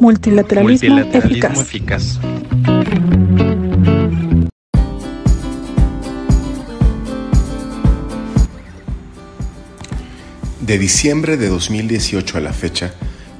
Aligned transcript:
Multilateralismo, 0.00 0.94
Multilateralismo 0.94 1.60
eficaz. 1.62 2.18
eficaz. 2.18 2.18
De 10.60 10.78
diciembre 10.78 11.36
de 11.36 11.48
2018 11.48 12.36
a 12.36 12.40
la 12.40 12.52
fecha, 12.52 12.92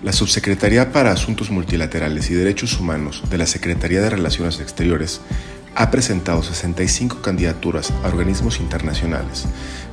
la 0.02 0.12
Subsecretaría 0.12 0.92
para 0.92 1.12
Asuntos 1.12 1.50
Multilaterales 1.50 2.30
y 2.30 2.34
Derechos 2.34 2.80
Humanos 2.80 3.22
de 3.28 3.36
la 3.36 3.46
Secretaría 3.46 4.00
de 4.00 4.10
Relaciones 4.10 4.60
Exteriores 4.60 5.20
ha 5.78 5.90
presentado 5.92 6.42
65 6.42 7.22
candidaturas 7.22 7.92
a 8.02 8.08
organismos 8.08 8.58
internacionales, 8.58 9.46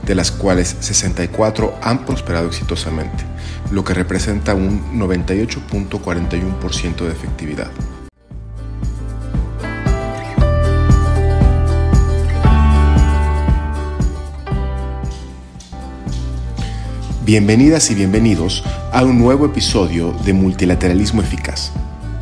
de 0.03 0.15
las 0.15 0.31
cuales 0.31 0.75
64 0.79 1.77
han 1.79 2.05
prosperado 2.05 2.47
exitosamente, 2.47 3.23
lo 3.69 3.83
que 3.83 3.93
representa 3.93 4.55
un 4.55 4.99
98.41% 4.99 7.05
de 7.05 7.11
efectividad. 7.11 7.69
Bienvenidas 17.23 17.91
y 17.91 17.95
bienvenidos 17.95 18.63
a 18.91 19.03
un 19.03 19.19
nuevo 19.19 19.45
episodio 19.45 20.13
de 20.25 20.33
Multilateralismo 20.33 21.21
Eficaz. 21.21 21.71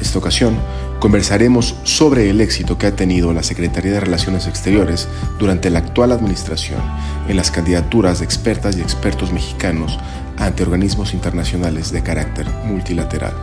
Esta 0.01 0.19
ocasión 0.19 0.57
conversaremos 1.03 1.75
sobre 1.83 2.29
el 2.29 2.39
éxito 2.39 2.77
que 2.77 2.87
ha 2.87 2.95
tenido 2.95 3.33
la 3.33 3.43
Secretaría 3.43 3.91
de 3.91 3.99
Relaciones 3.99 4.47
Exteriores 4.47 5.09
durante 5.37 5.69
la 5.69 5.79
actual 5.79 6.13
administración 6.13 6.79
en 7.27 7.35
las 7.35 7.51
candidaturas 7.51 8.19
de 8.19 8.25
expertas 8.25 8.77
y 8.77 8.81
expertos 8.81 9.33
mexicanos 9.33 9.99
ante 10.37 10.63
organismos 10.63 11.13
internacionales 11.13 11.91
de 11.91 12.03
carácter 12.03 12.47
multilateral. 12.63 13.33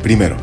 Primero, 0.00 0.36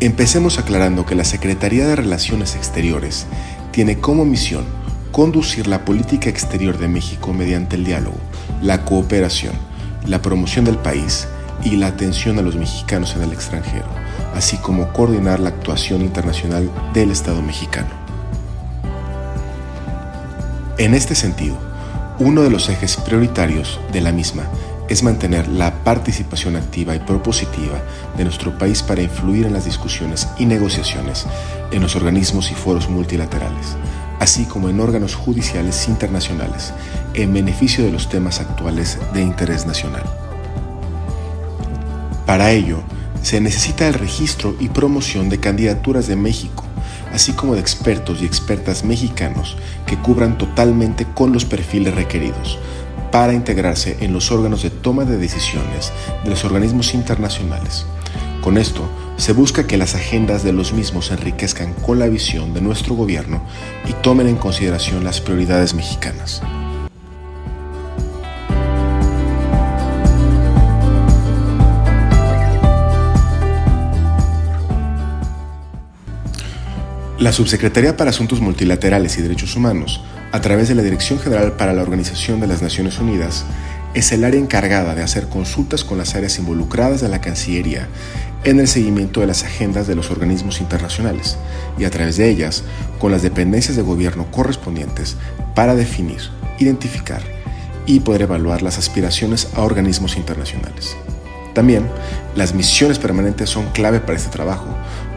empecemos 0.00 0.58
aclarando 0.58 1.04
que 1.04 1.14
la 1.14 1.24
Secretaría 1.24 1.86
de 1.86 1.96
Relaciones 1.96 2.56
Exteriores 2.56 3.26
tiene 3.70 3.98
como 3.98 4.24
misión 4.24 4.64
conducir 5.12 5.66
la 5.66 5.84
política 5.84 6.30
exterior 6.30 6.78
de 6.78 6.88
México 6.88 7.34
mediante 7.34 7.76
el 7.76 7.84
diálogo, 7.84 8.16
la 8.62 8.84
cooperación, 8.84 9.52
la 10.06 10.22
promoción 10.22 10.64
del 10.64 10.78
país 10.78 11.28
y 11.62 11.76
la 11.76 11.88
atención 11.88 12.38
a 12.38 12.42
los 12.42 12.56
mexicanos 12.56 13.14
en 13.14 13.22
el 13.22 13.32
extranjero, 13.32 13.86
así 14.34 14.56
como 14.56 14.88
coordinar 14.92 15.38
la 15.38 15.50
actuación 15.50 16.00
internacional 16.00 16.70
del 16.94 17.10
Estado 17.10 17.42
mexicano. 17.42 17.90
En 20.78 20.94
este 20.94 21.14
sentido, 21.14 21.56
uno 22.18 22.42
de 22.42 22.50
los 22.50 22.70
ejes 22.70 22.96
prioritarios 22.96 23.78
de 23.92 24.00
la 24.00 24.12
misma 24.12 24.44
es 24.88 25.02
mantener 25.02 25.46
la 25.46 25.84
participación 25.84 26.56
activa 26.56 26.94
y 26.94 26.98
propositiva 26.98 27.80
de 28.16 28.24
nuestro 28.24 28.56
país 28.58 28.82
para 28.82 29.02
influir 29.02 29.46
en 29.46 29.52
las 29.52 29.66
discusiones 29.66 30.26
y 30.38 30.46
negociaciones 30.46 31.26
en 31.70 31.82
los 31.82 31.96
organismos 31.96 32.50
y 32.50 32.54
foros 32.54 32.88
multilaterales, 32.88 33.76
así 34.22 34.44
como 34.44 34.68
en 34.68 34.78
órganos 34.78 35.16
judiciales 35.16 35.88
internacionales, 35.88 36.72
en 37.14 37.34
beneficio 37.34 37.84
de 37.84 37.90
los 37.90 38.08
temas 38.08 38.38
actuales 38.38 38.96
de 39.12 39.20
interés 39.20 39.66
nacional. 39.66 40.04
Para 42.24 42.52
ello, 42.52 42.84
se 43.20 43.40
necesita 43.40 43.88
el 43.88 43.94
registro 43.94 44.54
y 44.60 44.68
promoción 44.68 45.28
de 45.28 45.40
candidaturas 45.40 46.06
de 46.06 46.14
México, 46.14 46.62
así 47.12 47.32
como 47.32 47.54
de 47.54 47.60
expertos 47.60 48.22
y 48.22 48.24
expertas 48.24 48.84
mexicanos 48.84 49.56
que 49.86 49.98
cubran 49.98 50.38
totalmente 50.38 51.04
con 51.04 51.32
los 51.32 51.44
perfiles 51.44 51.92
requeridos 51.92 52.60
para 53.10 53.32
integrarse 53.32 53.96
en 54.02 54.12
los 54.12 54.30
órganos 54.30 54.62
de 54.62 54.70
toma 54.70 55.04
de 55.04 55.18
decisiones 55.18 55.92
de 56.22 56.30
los 56.30 56.44
organismos 56.44 56.94
internacionales. 56.94 57.86
Con 58.40 58.56
esto, 58.56 58.88
se 59.16 59.32
busca 59.32 59.66
que 59.66 59.76
las 59.76 59.94
agendas 59.94 60.42
de 60.42 60.52
los 60.52 60.72
mismos 60.72 61.10
enriquezcan 61.10 61.74
con 61.74 61.98
la 61.98 62.08
visión 62.08 62.54
de 62.54 62.60
nuestro 62.60 62.94
gobierno 62.94 63.42
y 63.88 63.92
tomen 63.94 64.26
en 64.26 64.36
consideración 64.36 65.04
las 65.04 65.20
prioridades 65.20 65.74
mexicanas. 65.74 66.42
La 77.22 77.30
Subsecretaría 77.30 77.96
para 77.96 78.10
Asuntos 78.10 78.40
Multilaterales 78.40 79.16
y 79.16 79.22
Derechos 79.22 79.54
Humanos, 79.54 80.02
a 80.32 80.40
través 80.40 80.68
de 80.68 80.74
la 80.74 80.82
Dirección 80.82 81.20
General 81.20 81.52
para 81.52 81.72
la 81.72 81.82
Organización 81.82 82.40
de 82.40 82.48
las 82.48 82.62
Naciones 82.62 82.98
Unidas, 82.98 83.44
es 83.94 84.10
el 84.10 84.24
área 84.24 84.40
encargada 84.40 84.96
de 84.96 85.04
hacer 85.04 85.28
consultas 85.28 85.84
con 85.84 85.98
las 85.98 86.16
áreas 86.16 86.38
involucradas 86.40 87.00
de 87.00 87.08
la 87.08 87.20
Cancillería 87.20 87.86
en 88.44 88.58
el 88.58 88.68
seguimiento 88.68 89.20
de 89.20 89.26
las 89.26 89.44
agendas 89.44 89.86
de 89.86 89.94
los 89.94 90.10
organismos 90.10 90.60
internacionales 90.60 91.36
y 91.78 91.84
a 91.84 91.90
través 91.90 92.16
de 92.16 92.28
ellas 92.28 92.64
con 92.98 93.12
las 93.12 93.22
dependencias 93.22 93.76
de 93.76 93.82
gobierno 93.82 94.26
correspondientes 94.30 95.16
para 95.54 95.74
definir, 95.74 96.20
identificar 96.58 97.22
y 97.86 98.00
poder 98.00 98.22
evaluar 98.22 98.62
las 98.62 98.78
aspiraciones 98.78 99.48
a 99.54 99.62
organismos 99.62 100.16
internacionales. 100.16 100.96
También, 101.54 101.86
las 102.34 102.54
misiones 102.54 102.98
permanentes 102.98 103.50
son 103.50 103.66
clave 103.72 104.00
para 104.00 104.16
este 104.16 104.30
trabajo, 104.30 104.66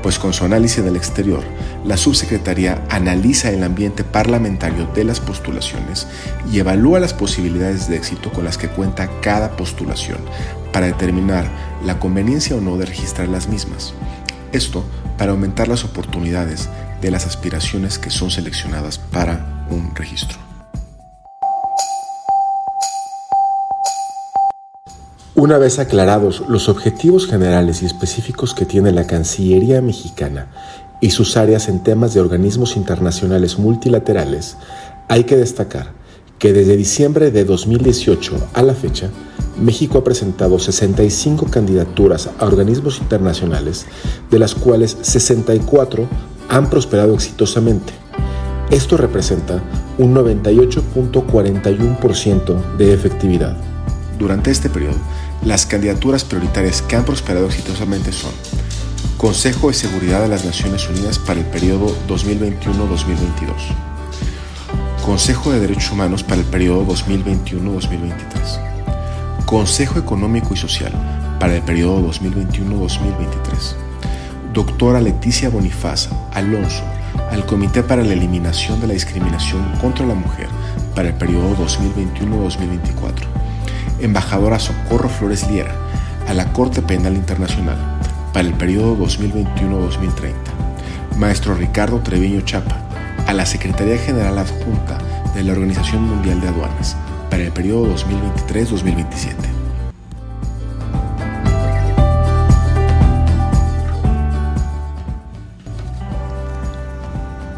pues 0.04 0.20
con 0.20 0.34
su 0.34 0.44
análisis 0.44 0.84
del 0.84 0.98
exterior, 0.98 1.44
la 1.86 1.98
subsecretaría 1.98 2.84
analiza 2.90 3.50
el 3.52 3.64
ambiente 3.64 4.04
parlamentario 4.04 4.86
de 4.94 5.06
las 5.06 5.20
postulaciones 5.20 6.08
y 6.52 6.60
evalúa 6.60 7.00
las 7.00 7.14
posibilidades 7.14 7.88
de 7.88 7.96
éxito 7.96 8.32
con 8.32 8.44
las 8.44 8.58
que 8.58 8.68
cuenta 8.68 9.10
cada 9.22 9.56
postulación 9.56 10.18
para 10.74 10.88
determinar 10.88 11.50
la 11.86 12.00
conveniencia 12.00 12.56
o 12.56 12.62
no 12.62 12.78
de 12.78 12.86
registrar 12.86 13.28
las 13.28 13.48
mismas. 13.48 13.94
Esto 14.52 14.84
para 15.18 15.32
aumentar 15.32 15.68
las 15.68 15.84
oportunidades 15.84 16.70
de 17.02 17.12
las 17.12 17.26
aspiraciones 17.26 18.00
que 18.00 18.10
son 18.10 18.32
seleccionadas 18.32 18.98
para 18.98 19.66
un 19.70 19.96
registro. 19.96 20.38
Una 25.36 25.58
vez 25.58 25.80
aclarados 25.80 26.44
los 26.48 26.70
objetivos 26.70 27.28
generales 27.28 27.84
y 27.84 27.86
específicos 27.86 28.54
que 28.54 28.66
tiene 28.66 28.92
la 28.92 29.06
Cancillería 29.06 29.82
mexicana 29.82 30.48
y 31.02 31.12
sus 31.12 31.36
áreas 31.36 31.68
en 31.68 31.84
temas 31.84 32.14
de 32.14 32.22
organismos 32.22 32.78
internacionales 32.78 33.60
multilaterales, 33.60 34.58
hay 35.10 35.26
que 35.26 35.36
destacar 35.36 35.92
que 36.40 36.54
desde 36.54 36.78
diciembre 36.78 37.32
de 37.32 37.44
2018 37.44 38.50
a 38.54 38.62
la 38.62 38.74
fecha, 38.74 39.10
México 39.60 39.98
ha 39.98 40.04
presentado 40.04 40.60
65 40.60 41.48
candidaturas 41.48 42.30
a 42.40 42.46
organismos 42.46 43.00
internacionales, 43.00 43.88
de 44.30 44.40
las 44.40 44.56
cuales 44.56 44.98
64 45.02 46.08
han 46.50 46.70
prosperado 46.70 47.14
exitosamente. 47.14 47.94
Esto 48.70 48.98
representa 48.98 49.64
un 49.98 50.14
98.41% 50.16 52.78
de 52.78 52.94
efectividad. 52.94 53.58
Durante 54.20 54.52
este 54.52 54.70
periodo, 54.70 54.98
las 55.44 55.66
candidaturas 55.66 56.24
prioritarias 56.24 56.82
que 56.82 56.96
han 56.96 57.04
prosperado 57.06 57.48
exitosamente 57.48 58.12
son 58.12 58.32
Consejo 59.18 59.70
de 59.70 59.74
Seguridad 59.74 60.22
de 60.22 60.28
las 60.28 60.46
Naciones 60.46 60.88
Unidas 60.90 61.18
para 61.20 61.40
el 61.40 61.46
periodo 61.46 61.96
2021-2022, 62.08 63.54
Consejo 65.06 65.52
de 65.52 65.60
Derechos 65.60 65.92
Humanos 65.92 66.24
para 66.24 66.42
el 66.42 66.48
periodo 66.48 66.86
2021-2023, 66.88 68.75
Consejo 69.46 70.00
Económico 70.00 70.56
y 70.56 70.58
Social 70.58 70.92
para 71.40 71.56
el 71.56 71.62
periodo 71.62 72.02
2021-2023, 72.12 73.76
Doctora 74.54 75.00
Leticia 75.02 75.50
Bonifaz 75.50 76.10
Alonso 76.34 76.84
al 77.30 77.46
Comité 77.46 77.84
para 77.84 78.04
la 78.04 78.14
Eliminación 78.14 78.82
de 78.82 78.88
la 78.88 78.94
Discriminación 78.94 79.62
contra 79.80 80.04
la 80.04 80.16
Mujer 80.16 80.48
para 80.96 81.10
el 81.10 81.14
periodo 81.14 81.56
2021-2024, 81.58 83.26
embajadora 84.00 84.58
Socorro 84.58 85.10
Flores 85.10 85.48
Liera 85.48 85.76
a 86.28 86.34
la 86.34 86.52
Corte 86.52 86.82
Penal 86.82 87.16
Internacional 87.16 87.78
para 88.34 88.48
el 88.48 88.56
periodo 88.56 88.98
2021-2030, 88.98 90.34
maestro 91.18 91.54
Ricardo 91.54 92.00
Treviño 92.00 92.42
Chapa 92.42 92.78
a 93.28 93.34
la 93.34 93.46
Secretaría 93.46 94.00
General 94.00 94.40
Adjunta 94.40 94.98
de 95.36 95.44
la 95.44 95.52
Organización 95.52 96.04
Mundial 96.04 96.42
de 96.42 96.48
Aduanas 96.48 96.98
para 97.30 97.44
el 97.44 97.52
periodo 97.52 97.96
2023-2027. 97.96 99.56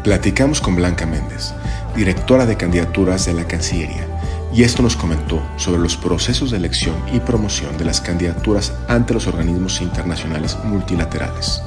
Platicamos 0.04 0.60
con 0.60 0.74
Blanca 0.74 1.04
Méndez, 1.04 1.52
directora 1.94 2.46
de 2.46 2.56
candidaturas 2.56 3.26
de 3.26 3.34
la 3.34 3.46
Cancillería, 3.46 4.06
y 4.54 4.62
esto 4.62 4.82
nos 4.82 4.96
comentó 4.96 5.42
sobre 5.56 5.80
los 5.80 5.96
procesos 5.96 6.50
de 6.50 6.56
elección 6.56 6.94
y 7.12 7.20
promoción 7.20 7.76
de 7.76 7.84
las 7.84 8.00
candidaturas 8.00 8.72
ante 8.88 9.12
los 9.12 9.26
organismos 9.26 9.82
internacionales 9.82 10.56
multilaterales. 10.64 11.62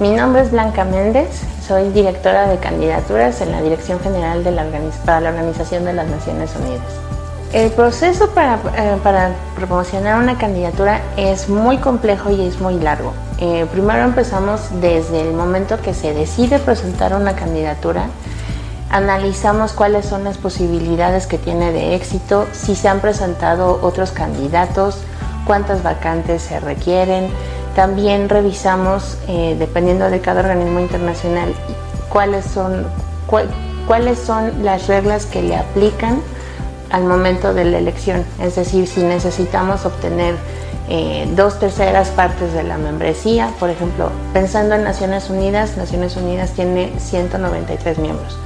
Mi 0.00 0.10
nombre 0.10 0.42
es 0.42 0.50
Blanca 0.50 0.84
Méndez, 0.84 1.28
soy 1.64 1.88
directora 1.90 2.48
de 2.48 2.58
candidaturas 2.58 3.40
en 3.40 3.52
la 3.52 3.62
Dirección 3.62 4.00
General 4.00 4.42
de 4.42 4.50
la 4.50 4.66
para 5.06 5.20
la 5.20 5.30
Organización 5.30 5.84
de 5.84 5.92
las 5.92 6.08
Naciones 6.08 6.50
Unidas. 6.56 6.82
El 7.52 7.70
proceso 7.70 8.28
para, 8.30 8.58
eh, 8.76 8.98
para, 9.04 9.30
promocionar 9.54 10.20
una 10.20 10.36
candidatura 10.36 11.00
es 11.16 11.48
muy 11.48 11.78
complejo 11.78 12.32
y 12.32 12.44
es 12.44 12.60
muy 12.60 12.74
largo. 12.80 13.12
Eh, 13.38 13.66
primero 13.70 14.02
empezamos 14.02 14.62
desde 14.80 15.20
el 15.20 15.32
momento 15.32 15.80
que 15.80 15.94
se 15.94 16.12
decide 16.12 16.58
presentar 16.58 17.14
una 17.14 17.36
candidatura, 17.36 18.06
analizamos 18.90 19.74
cuáles 19.74 20.06
son 20.06 20.24
las 20.24 20.38
posibilidades 20.38 21.28
que 21.28 21.38
tiene 21.38 21.70
de 21.70 21.94
éxito, 21.94 22.48
si 22.50 22.74
se 22.74 22.88
han 22.88 22.98
presentado 22.98 23.78
otros 23.80 24.10
candidatos, 24.10 24.98
cuántas 25.46 25.84
vacantes 25.84 26.42
se 26.42 26.58
requieren, 26.58 27.28
también 27.74 28.28
revisamos, 28.28 29.18
eh, 29.28 29.56
dependiendo 29.58 30.08
de 30.10 30.20
cada 30.20 30.40
organismo 30.40 30.80
internacional, 30.80 31.54
cuáles 32.08 32.44
son, 32.44 32.86
cuáles 33.86 34.18
son 34.18 34.64
las 34.64 34.86
reglas 34.86 35.26
que 35.26 35.42
le 35.42 35.56
aplican 35.56 36.20
al 36.90 37.04
momento 37.04 37.52
de 37.52 37.64
la 37.64 37.78
elección. 37.78 38.24
Es 38.40 38.56
decir, 38.56 38.86
si 38.86 39.02
necesitamos 39.02 39.84
obtener 39.84 40.36
eh, 40.88 41.26
dos 41.34 41.58
terceras 41.58 42.10
partes 42.10 42.52
de 42.52 42.62
la 42.62 42.78
membresía, 42.78 43.50
por 43.58 43.70
ejemplo, 43.70 44.10
pensando 44.32 44.74
en 44.74 44.84
Naciones 44.84 45.30
Unidas, 45.30 45.76
Naciones 45.76 46.16
Unidas 46.16 46.52
tiene 46.52 46.92
193 46.98 47.98
miembros. 47.98 48.38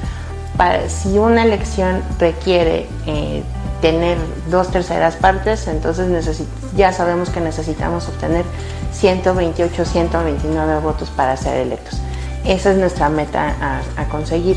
Para, 0.57 0.89
si 0.89 1.19
una 1.19 1.43
elección 1.43 2.03
requiere 2.19 2.87
eh, 3.07 3.43
tener 3.81 4.17
dos 4.51 4.71
terceras 4.71 5.17
partes, 5.17 5.69
entonces 5.69 6.41
ya 6.77 6.93
sabemos 6.93 7.31
que 7.31 7.41
necesitamos 7.41 8.09
obtener 8.09 8.45
128, 8.93 9.85
129 9.85 10.81
votos 10.81 11.11
para 11.11 11.37
ser 11.37 11.59
electos. 11.59 12.01
Esa 12.45 12.71
es 12.73 12.79
nuestra 12.79 13.09
meta 13.09 13.83
a, 13.97 14.05
conseguir. 14.09 14.57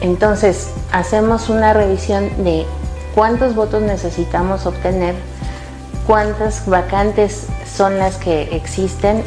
Entonces, 0.00 0.70
hacemos 0.92 1.48
una 1.48 1.72
revisión 1.72 2.28
de 2.44 2.66
cuántos 3.14 3.54
votos 3.54 3.82
necesitamos 3.82 4.66
obtener, 4.66 5.14
cuántas 6.06 6.66
vacantes 6.66 7.46
son 7.72 7.98
las 7.98 8.16
que 8.16 8.54
existen, 8.54 9.22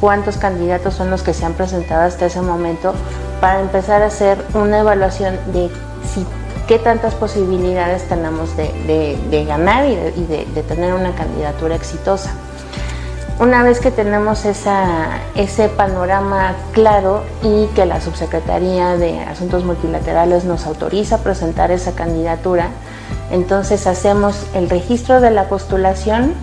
cuántos 0.00 0.36
candidatos 0.36 0.94
son 0.94 1.10
los 1.10 1.22
que 1.22 1.34
se 1.34 1.44
han 1.44 1.54
presentado 1.54 2.02
hasta 2.02 2.26
ese 2.26 2.40
momento, 2.40 2.94
para 3.40 3.60
empezar 3.60 4.02
a 4.02 4.06
hacer 4.06 4.38
una 4.54 4.78
evaluación 4.78 5.36
de 5.52 5.68
si, 6.14 6.24
qué 6.66 6.78
tantas 6.78 7.14
posibilidades 7.14 8.08
tenemos 8.08 8.56
de, 8.56 9.44
ganar 9.46 9.84
y, 9.86 9.96
de 9.96 10.62
tener 10.62 10.94
una 10.94 11.14
candidatura 11.14 11.74
exitosa. 11.74 12.34
Una 13.40 13.64
vez 13.64 13.80
que 13.80 13.90
tenemos 13.90 14.44
ese 14.44 15.68
panorama 15.70 16.54
claro 16.72 17.24
y 17.42 17.66
que 17.74 17.84
la 17.84 18.00
Subsecretaría 18.00 18.96
de 18.96 19.18
Asuntos 19.20 19.64
Multilaterales 19.64 20.44
nos 20.44 20.66
autoriza 20.66 21.16
a 21.16 21.18
presentar 21.18 21.72
esa 21.72 21.96
candidatura, 21.96 22.68
entonces 23.32 23.88
hacemos 23.88 24.36
el 24.54 24.70
registro 24.70 25.20
de 25.20 25.32
la 25.32 25.48
postulación, 25.48 26.34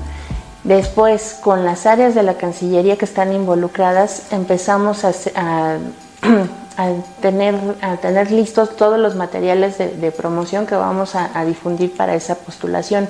después 0.65 1.37
con 1.41 1.63
las 1.63 1.85
áreas 1.85 2.13
de 2.13 2.23
la 2.23 2.33
Cancillería 2.33 2.97
que 2.97 3.05
están 3.05 3.31
involucradas 3.31 4.23
empezamos 4.31 5.05
a, 5.05 5.77
tener, 7.21 8.31
listos 8.31 8.75
todos 8.75 8.99
los 8.99 9.15
materiales 9.15 9.77
de, 9.77 10.11
promoción 10.11 10.67
que 10.67 10.75
vamos 10.75 11.15
a 11.15 11.45
difundir 11.45 11.95
para 11.95 12.15
esa 12.15 12.35
postulación 12.35 13.07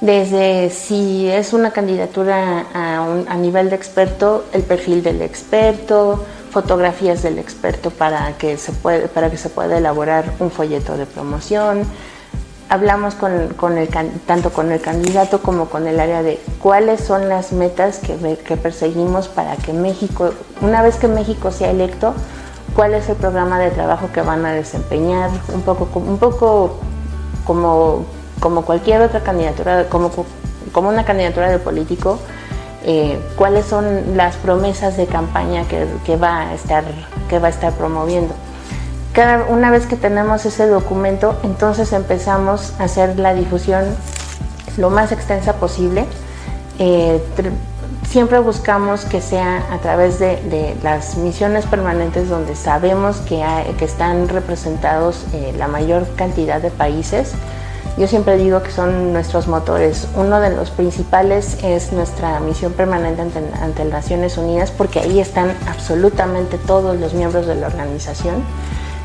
desde 0.00 0.70
si 0.70 1.28
es 1.28 1.52
una 1.52 1.70
candidatura 1.70 2.66
a, 2.74 3.36
nivel 3.36 3.70
de 3.70 3.76
experto, 3.76 4.44
el 4.52 4.62
perfil 4.62 5.02
del 5.02 5.22
experto, 5.22 6.24
fotografías 6.50 7.22
del 7.22 7.38
experto 7.38 7.90
para 7.90 8.36
que 8.38 8.56
se, 8.56 8.72
puede, 8.72 9.08
para 9.08 9.30
que 9.30 9.36
se 9.36 9.48
pueda 9.48 9.78
elaborar 9.78 10.32
un 10.38 10.50
folleto 10.50 10.96
de 10.96 11.06
promoción. 11.06 11.84
Hablamos 12.68 13.14
con, 13.14 13.32
el, 13.32 13.88
tanto 14.26 14.52
con 14.52 14.72
el 14.72 14.80
candidato 14.80 15.40
como 15.40 15.66
con 15.66 15.86
el 15.86 16.00
área 16.00 16.22
de 16.22 16.40
cuáles 16.60 17.00
son 17.00 17.28
las 17.28 17.52
metas 17.52 17.98
que, 17.98 18.36
que 18.36 18.56
perseguimos 18.56 19.28
para 19.28 19.56
que 19.56 19.72
México, 19.72 20.32
una 20.60 20.82
vez 20.82 20.96
que 20.96 21.06
México 21.06 21.52
sea 21.52 21.70
electo, 21.70 22.12
cuál 22.74 22.94
es 22.94 23.08
el 23.08 23.16
programa 23.16 23.58
de 23.60 23.70
trabajo 23.70 24.10
que 24.12 24.20
van 24.20 24.44
a 24.44 24.52
desempeñar, 24.52 25.30
un 25.54 25.62
poco, 25.62 25.88
un 25.98 26.18
poco 26.18 26.76
como 27.44 28.04
como 28.40 28.62
cualquier 28.62 29.02
otra 29.02 29.20
candidatura, 29.20 29.88
como, 29.88 30.10
como 30.72 30.88
una 30.88 31.04
candidatura 31.04 31.50
de 31.50 31.58
político, 31.58 32.18
eh, 32.84 33.18
cuáles 33.36 33.66
son 33.66 34.16
las 34.16 34.36
promesas 34.36 34.96
de 34.96 35.06
campaña 35.06 35.64
que, 35.66 36.16
va 36.16 36.42
a 36.42 36.54
estar, 36.54 36.84
que 37.28 37.38
va 37.38 37.48
a 37.48 37.50
estar 37.50 37.72
promoviendo. 37.72 38.34
Cada, 39.12 39.44
una 39.46 39.70
vez 39.70 39.86
que 39.86 39.96
tenemos 39.96 40.44
ese 40.44 40.68
documento, 40.68 41.36
entonces 41.42 41.92
empezamos 41.92 42.74
a 42.78 42.84
hacer 42.84 43.18
la 43.18 43.34
difusión 43.34 43.84
lo 44.76 44.90
más 44.90 45.10
extensa 45.10 45.54
posible. 45.54 46.04
Eh, 46.78 47.22
siempre 48.08 48.38
buscamos 48.38 49.04
que 49.04 49.20
sea 49.20 49.64
a 49.72 49.78
través 49.78 50.18
de, 50.18 50.76
las 50.82 51.16
misiones 51.16 51.66
permanentes 51.66 52.28
donde 52.28 52.54
sabemos 52.54 53.16
que, 53.18 53.42
que 53.78 53.84
están 53.84 54.28
representados 54.28 55.24
eh, 55.32 55.54
la 55.58 55.66
mayor 55.66 56.06
cantidad 56.14 56.60
de 56.60 56.70
países 56.70 57.32
yo 57.96 58.06
siempre 58.06 58.36
digo 58.36 58.62
que 58.62 58.70
son 58.70 59.14
nuestros 59.14 59.48
motores. 59.48 60.06
Uno 60.16 60.38
de 60.40 60.54
los 60.54 60.70
principales 60.70 61.56
es 61.62 61.92
nuestra 61.92 62.40
misión 62.40 62.74
permanente 62.74 63.22
ante, 63.22 63.84
las 63.84 63.92
Naciones 63.92 64.36
Unidas, 64.36 64.70
porque 64.70 65.00
ahí 65.00 65.18
están 65.18 65.54
absolutamente 65.66 66.58
todos 66.58 67.00
los 67.00 67.14
miembros 67.14 67.46
de 67.46 67.54
la 67.54 67.68
organización. 67.68 68.44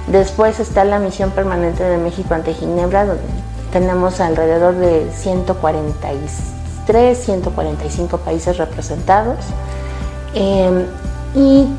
Después 0.08 0.60
está 0.60 0.84
la 0.84 1.00
misión 1.00 1.32
permanente 1.32 1.86
de 1.86 1.98
México 1.98 2.34
ante 2.34 2.54
Ginebra, 2.54 3.06
donde 3.06 3.24
tenemos 3.72 4.20
alrededor 4.20 4.76
de 4.76 5.10
143, 5.14 7.18
145 7.18 8.18
países 8.18 8.58
representados. 8.58 9.38
Em, 10.34 10.86
y 11.34 11.78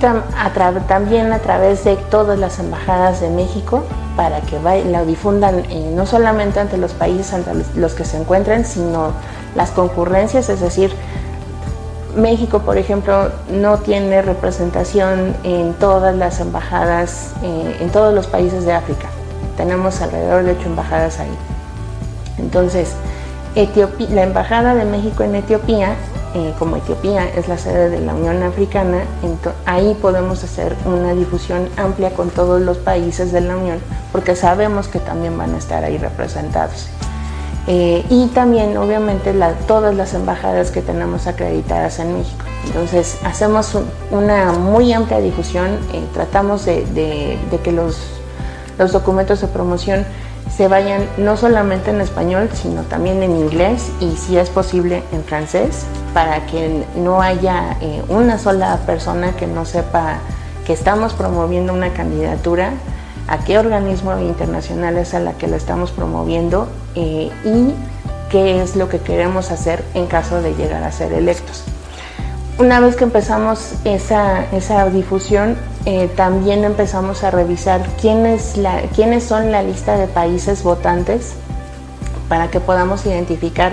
también 0.89 1.31
a 1.31 1.41
través 1.41 1.85
de 1.85 1.97
todas 1.97 2.39
las 2.39 2.59
embajadas 2.59 3.21
de 3.21 3.29
México 3.29 3.83
para 4.17 4.41
que 4.41 4.59
la 4.61 5.05
difundan 5.05 5.61
eh, 5.71 5.93
no 5.95 6.07
solamente 6.07 6.61
ante 6.61 6.77
los 6.77 6.93
países 6.93 7.33
ante 7.33 7.51
los 7.75 7.95
que 7.95 8.05
se 8.05 8.19
encuentren, 8.19 8.65
sino 8.65 9.13
las 9.55 9.71
concurrencias, 9.71 10.49
es 10.49 10.61
decir, 10.61 10.93
México, 12.17 12.61
por 12.61 12.77
ejemplo, 12.77 13.31
no 13.51 13.79
tiene 13.79 14.21
representación 14.21 15.35
en 15.45 15.73
todas 15.75 16.15
las 16.15 16.41
embajadas, 16.41 17.33
eh, 17.43 17.79
en 17.81 17.91
todos 17.91 18.13
los 18.15 18.27
países 18.27 18.65
de 18.67 18.73
África. 18.73 19.09
Tenemos 19.57 20.01
alrededor 20.03 20.45
de 20.45 20.53
ocho 20.53 20.67
embajadas 20.67 21.21
ahí. 21.21 21.35
Entonces, 22.39 22.93
la 24.11 24.23
Embajada 24.23 24.75
de 24.75 24.85
México 24.85 25.23
en 25.23 25.35
Etiopía 25.35 25.95
eh, 26.35 26.55
como 26.59 26.77
Etiopía 26.77 27.29
es 27.29 27.49
la 27.49 27.59
sede 27.59 27.91
de 27.91 28.01
la 28.01 28.15
Unión 28.15 28.43
Africana, 28.43 29.03
ahí 29.67 29.97
podemos 30.01 30.43
hacer 30.43 30.75
una 30.87 31.15
difusión 31.15 31.69
amplia 31.77 32.11
con 32.11 32.31
todos 32.31 32.61
los 32.61 32.79
países 32.79 33.33
de 33.33 33.43
la 33.43 33.57
Unión, 33.57 33.79
porque 34.13 34.35
sabemos 34.35 34.89
que 34.89 34.99
también 34.99 35.37
van 35.37 35.55
a 35.55 35.59
estar 35.59 35.85
ahí 35.85 35.99
representados. 35.99 36.89
Eh, 37.67 38.05
y 38.09 38.27
también, 38.29 38.77
obviamente, 38.77 39.35
todas 39.69 39.95
las 39.95 40.15
embajadas 40.15 40.71
que 40.71 40.83
tenemos 40.83 41.27
acreditadas 41.27 41.99
en 42.01 42.19
México. 42.19 42.45
Entonces, 42.67 43.19
hacemos 43.25 43.77
una 44.11 44.53
muy 44.53 44.93
amplia 44.93 45.21
difusión, 45.21 45.79
eh, 45.93 46.03
tratamos 46.13 46.65
de, 46.65 47.39
que 47.63 47.73
los, 47.73 47.99
los 48.79 48.93
documentos 48.93 49.41
de 49.43 49.49
promoción 49.49 50.05
se 50.57 50.69
vayan 50.69 51.09
no 51.17 51.37
solamente 51.37 51.91
en 51.91 52.01
español, 52.01 52.51
sino 52.53 52.83
también 52.83 53.23
en 53.23 53.37
inglés 53.37 53.91
y 54.01 54.17
si 54.17 54.37
es 54.37 54.51
posible 54.51 55.03
en 55.13 55.25
francés, 55.25 55.87
para 56.13 56.47
que 56.47 56.85
no 56.97 57.23
haya 57.23 57.77
eh, 57.81 58.03
una 58.09 58.39
sola 58.39 58.79
persona 58.85 59.33
que 59.33 59.47
no 59.47 59.65
sepa 59.65 60.19
que 60.67 60.75
estamos 60.75 61.15
promoviendo 61.15 61.73
una 61.73 61.93
candidatura, 61.93 62.73
a 63.29 63.39
qué 63.39 63.59
organismo 63.59 64.19
internacional 64.19 64.99
es 64.99 65.15
a 65.15 65.21
la 65.21 65.33
que 65.35 65.47
la 65.47 65.57
estamos 65.57 65.91
promoviendo 65.91 66.69
eh, 66.95 67.31
y 67.45 67.75
qué 68.31 68.63
es 68.63 68.77
lo 68.77 68.89
que 68.89 68.99
queremos 68.99 69.51
hacer 69.51 69.83
en 69.95 70.07
caso 70.07 70.43
de 70.43 70.55
llegar 70.55 70.83
a 70.83 70.93
ser 70.93 71.13
electos. 71.13 71.65
Una 72.59 72.81
vez 72.81 72.97
que 72.97 73.05
empezamos 73.05 73.75
esa, 73.85 74.45
esa 74.53 74.89
difusión, 74.91 75.57
eh, 75.87 76.09
también 76.17 76.65
empezamos 76.65 77.25
a 77.25 77.31
revisar 77.31 77.81
quiénes, 78.01 78.57
la, 78.57 78.83
quiénes 78.95 79.25
son 79.25 79.51
la 79.51 79.63
lista 79.63 79.97
de 79.97 80.07
países 80.07 80.63
votantes 80.63 81.33
para 82.29 82.51
que 82.51 82.61
podamos 82.61 83.07
identificar 83.07 83.73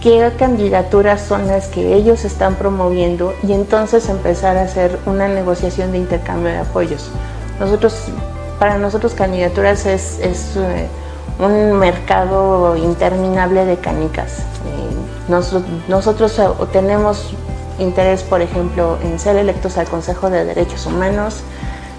qué 0.00 0.32
candidaturas 0.38 1.20
son 1.20 1.48
las 1.48 1.66
que 1.68 1.94
ellos 1.94 2.24
están 2.24 2.54
promoviendo 2.54 3.34
y 3.42 3.52
entonces 3.52 4.08
empezar 4.08 4.56
a 4.56 4.62
hacer 4.62 4.98
una 5.04 5.28
negociación 5.28 5.92
de 5.92 5.98
intercambio 5.98 6.52
de 6.52 6.58
apoyos. 6.58 7.10
Nosotros, 7.60 8.06
para 8.58 8.78
nosotros 8.78 9.12
candidaturas 9.14 9.86
es, 9.86 10.18
es 10.20 10.56
eh, 10.56 10.88
un 11.38 11.72
mercado 11.72 12.76
interminable 12.76 13.64
de 13.64 13.76
canicas. 13.76 14.38
Eh, 14.38 15.28
nosotros 15.88 16.40
tenemos 16.72 17.34
interés, 17.82 18.22
por 18.22 18.40
ejemplo, 18.40 18.98
en 19.02 19.18
ser 19.18 19.36
electos 19.36 19.76
al 19.78 19.86
Consejo 19.86 20.30
de 20.30 20.44
Derechos 20.44 20.86
Humanos. 20.86 21.40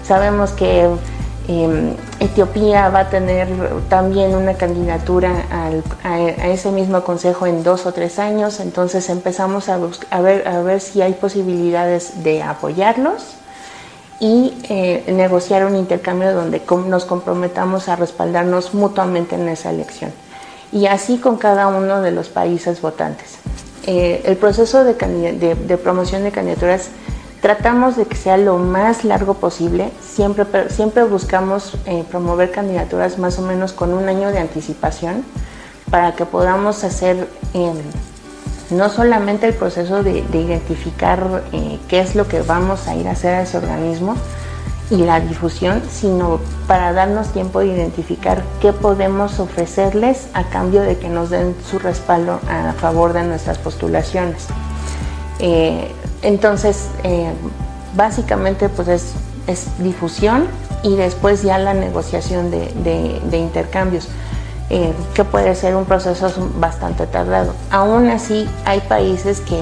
Sabemos 0.02 0.50
que 0.50 0.88
em, 1.48 1.94
Etiopía 2.20 2.88
va 2.88 3.00
a 3.00 3.10
tener 3.10 3.48
también 3.88 4.34
una 4.34 4.54
candidatura 4.54 5.44
a, 6.02 6.20
ese 6.48 6.70
mismo 6.72 7.04
consejo 7.04 7.46
en 7.46 7.62
dos 7.62 7.86
o 7.86 7.92
tres 7.92 8.18
años, 8.18 8.60
entonces 8.60 9.08
empezamos 9.08 9.68
a, 9.68 9.78
a, 10.10 10.20
ver, 10.20 10.48
a 10.48 10.60
ver 10.62 10.80
si 10.80 11.02
hay 11.02 11.12
posibilidades 11.12 12.22
de 12.24 12.42
apoyarlos 12.42 13.36
y 14.20 14.56
eh, 14.68 15.04
negociar 15.12 15.66
un 15.66 15.76
intercambio 15.76 16.32
donde 16.34 16.62
nos 16.86 17.04
comprometamos 17.04 17.88
a 17.88 17.96
respaldarnos 17.96 18.74
mutuamente 18.74 19.34
en 19.34 19.48
esa 19.48 19.70
elección. 19.70 20.12
Y 20.72 20.86
así 20.86 21.18
con 21.18 21.36
cada 21.36 21.68
uno 21.68 22.00
de 22.00 22.10
los 22.10 22.28
países 22.28 22.80
votantes. 22.80 23.38
Eh, 23.86 24.22
el 24.24 24.36
proceso 24.36 24.84
de, 24.84 24.94
promoción 25.82 26.24
de 26.24 26.30
candidaturas 26.30 26.88
tratamos 27.40 27.96
de 27.96 28.06
que 28.06 28.16
sea 28.16 28.36
lo 28.36 28.56
más 28.58 29.04
largo 29.04 29.34
posible. 29.34 29.90
Siempre, 30.00 30.46
siempre 30.70 31.04
buscamos 31.04 31.76
eh, 31.86 32.04
promover 32.10 32.50
candidaturas 32.50 33.18
más 33.18 33.38
o 33.38 33.42
menos 33.42 33.72
con 33.72 33.92
un 33.92 34.08
año 34.08 34.30
de 34.30 34.38
anticipación 34.38 35.24
para 35.90 36.14
que 36.14 36.24
podamos 36.24 36.82
hacer 36.84 37.28
no 38.70 38.88
solamente 38.88 39.46
el 39.46 39.54
proceso 39.54 40.02
de, 40.02 40.24
identificar 40.32 41.44
eh, 41.52 41.78
qué 41.88 42.00
es 42.00 42.14
lo 42.14 42.26
que 42.26 42.42
vamos 42.42 42.88
a 42.88 42.94
ir 42.94 43.06
a 43.08 43.12
hacer 43.12 43.34
a 43.34 43.42
ese 43.42 43.58
organismo 43.58 44.16
y 44.90 44.98
la 44.98 45.20
difusión, 45.20 45.82
sino 45.90 46.40
para 46.66 46.92
darnos 46.92 47.28
tiempo 47.28 47.60
de 47.60 47.66
identificar 47.66 48.42
qué 48.60 48.72
podemos 48.72 49.40
ofrecerles 49.40 50.28
a 50.34 50.44
cambio 50.44 50.82
de 50.82 50.98
que 50.98 51.08
nos 51.08 51.30
den 51.30 51.54
su 51.68 51.78
respaldo 51.78 52.40
a 52.48 52.72
favor 52.74 53.12
de 53.12 53.24
nuestras 53.24 53.58
postulaciones. 53.58 54.46
Eh, 55.38 55.90
entonces, 56.22 56.88
eh, 57.02 57.32
básicamente 57.96 58.68
pues 58.68 58.88
es, 58.88 59.14
difusión 59.78 60.46
y 60.82 60.96
después 60.96 61.42
ya 61.42 61.58
la 61.58 61.74
negociación 61.74 62.50
de 62.50 63.38
intercambios. 63.38 64.08
Eh, 64.70 64.94
que 65.12 65.24
puede 65.24 65.54
ser 65.54 65.76
un 65.76 65.84
proceso 65.84 66.32
bastante 66.58 67.06
tardado. 67.06 67.52
Aún 67.70 68.08
así, 68.08 68.48
hay 68.64 68.80
países 68.80 69.42
que, 69.42 69.60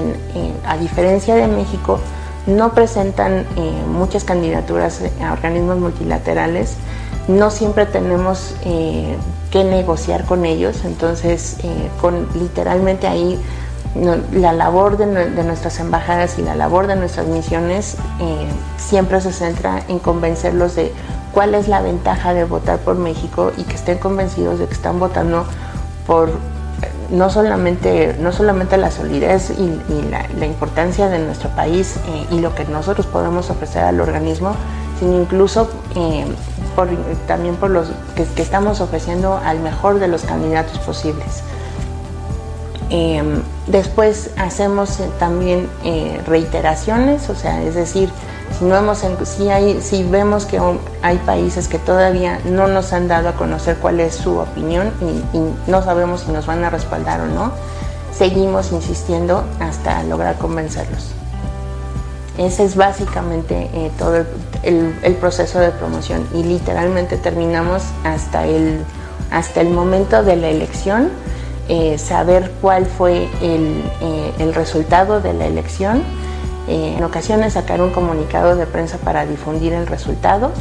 a 0.65 0.77
diferencia 0.77 1.35
de 1.35 1.47
México, 1.47 1.99
no 2.47 2.73
presentan 2.73 3.45
eh, 3.55 3.83
muchas 3.87 4.23
candidaturas 4.23 5.01
a 5.21 5.33
organismos 5.33 5.77
multilaterales. 5.77 6.75
No 7.27 7.51
siempre 7.51 7.85
tenemos 7.85 8.55
eh, 8.65 9.15
que 9.51 9.63
negociar 9.63 10.25
con 10.25 10.45
ellos, 10.45 10.83
entonces 10.83 11.57
con 12.01 12.27
literalmente 12.33 13.07
ahí 13.07 13.39
la 14.33 14.51
labor 14.51 14.97
de, 14.97 15.05
de, 15.29 15.43
nuestras 15.43 15.79
embajadas 15.79 16.39
y 16.39 16.41
la 16.41 16.55
labor 16.55 16.87
de 16.87 16.95
nuestras 16.95 17.27
misiones 17.27 17.95
siempre 18.77 19.21
se 19.21 19.31
centra 19.31 19.83
en 19.87 19.99
convencerlos 19.99 20.75
de 20.75 20.91
cuál 21.31 21.53
es 21.53 21.67
la 21.67 21.81
ventaja 21.81 22.33
de 22.33 22.45
votar 22.45 22.79
por 22.79 22.95
México 22.95 23.51
y 23.55 23.63
que 23.63 23.75
estén 23.75 23.99
convencidos 23.99 24.57
de 24.57 24.65
que 24.65 24.73
están 24.73 24.99
votando 24.99 25.45
por 26.07 26.31
no 27.09 27.29
solamente, 27.29 28.15
no 28.19 28.31
solamente 28.31 28.77
la 28.77 28.91
solidez 28.91 29.51
y, 29.51 30.09
la, 30.09 30.45
importancia 30.45 31.09
de 31.09 31.19
nuestro 31.19 31.49
país 31.49 31.95
eh, 32.07 32.27
y 32.31 32.39
lo 32.39 32.53
que 32.55 32.65
nosotros 32.65 33.05
podemos 33.07 33.49
ofrecer 33.49 33.83
al 33.83 34.01
organismo, 34.01 34.55
sino 34.99 35.21
incluso 35.21 35.69
eh, 35.95 36.25
también 37.27 37.55
por 37.55 37.69
los 37.69 37.87
que, 38.15 38.41
estamos 38.41 38.81
ofreciendo 38.81 39.37
al 39.37 39.59
mejor 39.59 39.99
de 39.99 40.07
los 40.07 40.23
candidatos 40.23 40.79
posibles. 40.79 41.43
Em, 42.89 43.41
después 43.67 44.31
hacemos 44.37 44.99
eh, 44.99 45.09
también 45.17 45.69
reiteraciones, 46.27 47.29
o 47.29 47.35
sea, 47.35 47.63
es 47.63 47.75
decir, 47.75 48.09
no 48.63 48.81
vemos 50.09 50.45
que 50.45 50.59
hay 51.01 51.17
países 51.19 51.67
que 51.67 51.79
todavía 51.79 52.39
no 52.45 52.67
nos 52.67 52.93
han 52.93 53.07
dado 53.07 53.29
a 53.29 53.33
conocer 53.33 53.77
cuál 53.77 53.99
es 53.99 54.15
su 54.15 54.37
opinión 54.37 54.91
y, 55.01 55.69
no 55.69 55.83
sabemos 55.83 56.21
si 56.21 56.31
nos 56.31 56.45
van 56.45 56.63
a 56.63 56.69
respaldar 56.69 57.21
o 57.21 57.25
no, 57.27 57.51
seguimos 58.11 58.71
insistiendo 58.71 59.43
hasta 59.59 60.03
lograr 60.03 60.37
convencerlos. 60.37 61.11
Ese 62.37 62.63
es 62.63 62.75
básicamente 62.75 63.69
eh, 63.73 63.91
todo 63.99 64.25
el, 64.63 65.15
proceso 65.19 65.59
de 65.59 65.69
promoción 65.69 66.27
y 66.33 66.43
literalmente 66.43 67.17
terminamos 67.17 67.83
hasta 68.03 68.45
el, 68.45 68.83
hasta 69.29 69.61
el 69.61 69.69
momento 69.69 70.23
de 70.23 70.35
la 70.35 70.49
elección, 70.49 71.09
eh, 71.69 71.97
saber 71.97 72.51
cuál 72.61 72.85
fue 72.85 73.29
eh, 73.41 74.33
el 74.39 74.53
resultado 74.53 75.21
de 75.21 75.33
la 75.33 75.45
elección 75.45 76.03
eh, 76.67 76.95
en 76.97 77.03
ocasiones 77.03 77.53
sacar 77.53 77.81
un 77.81 77.91
comunicado 77.91 78.55
de 78.55 78.65
prensa 78.65 78.97
para 78.97 79.25
difundir 79.25 79.73
el 79.73 79.85
resultado 79.85 80.51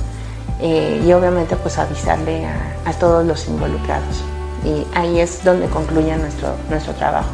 eh, 0.60 1.00
y 1.06 1.12
obviamente 1.12 1.56
pues 1.56 1.78
avisarle 1.78 2.46
a, 2.46 2.92
todos 2.98 3.24
los 3.26 3.48
involucrados. 3.48 4.22
Y 4.64 4.86
ahí 4.96 5.18
es 5.18 5.44
donde 5.44 5.66
concluye 5.66 6.16
nuestro, 6.16 6.54
nuestro 6.70 6.92
trabajo. 6.94 7.30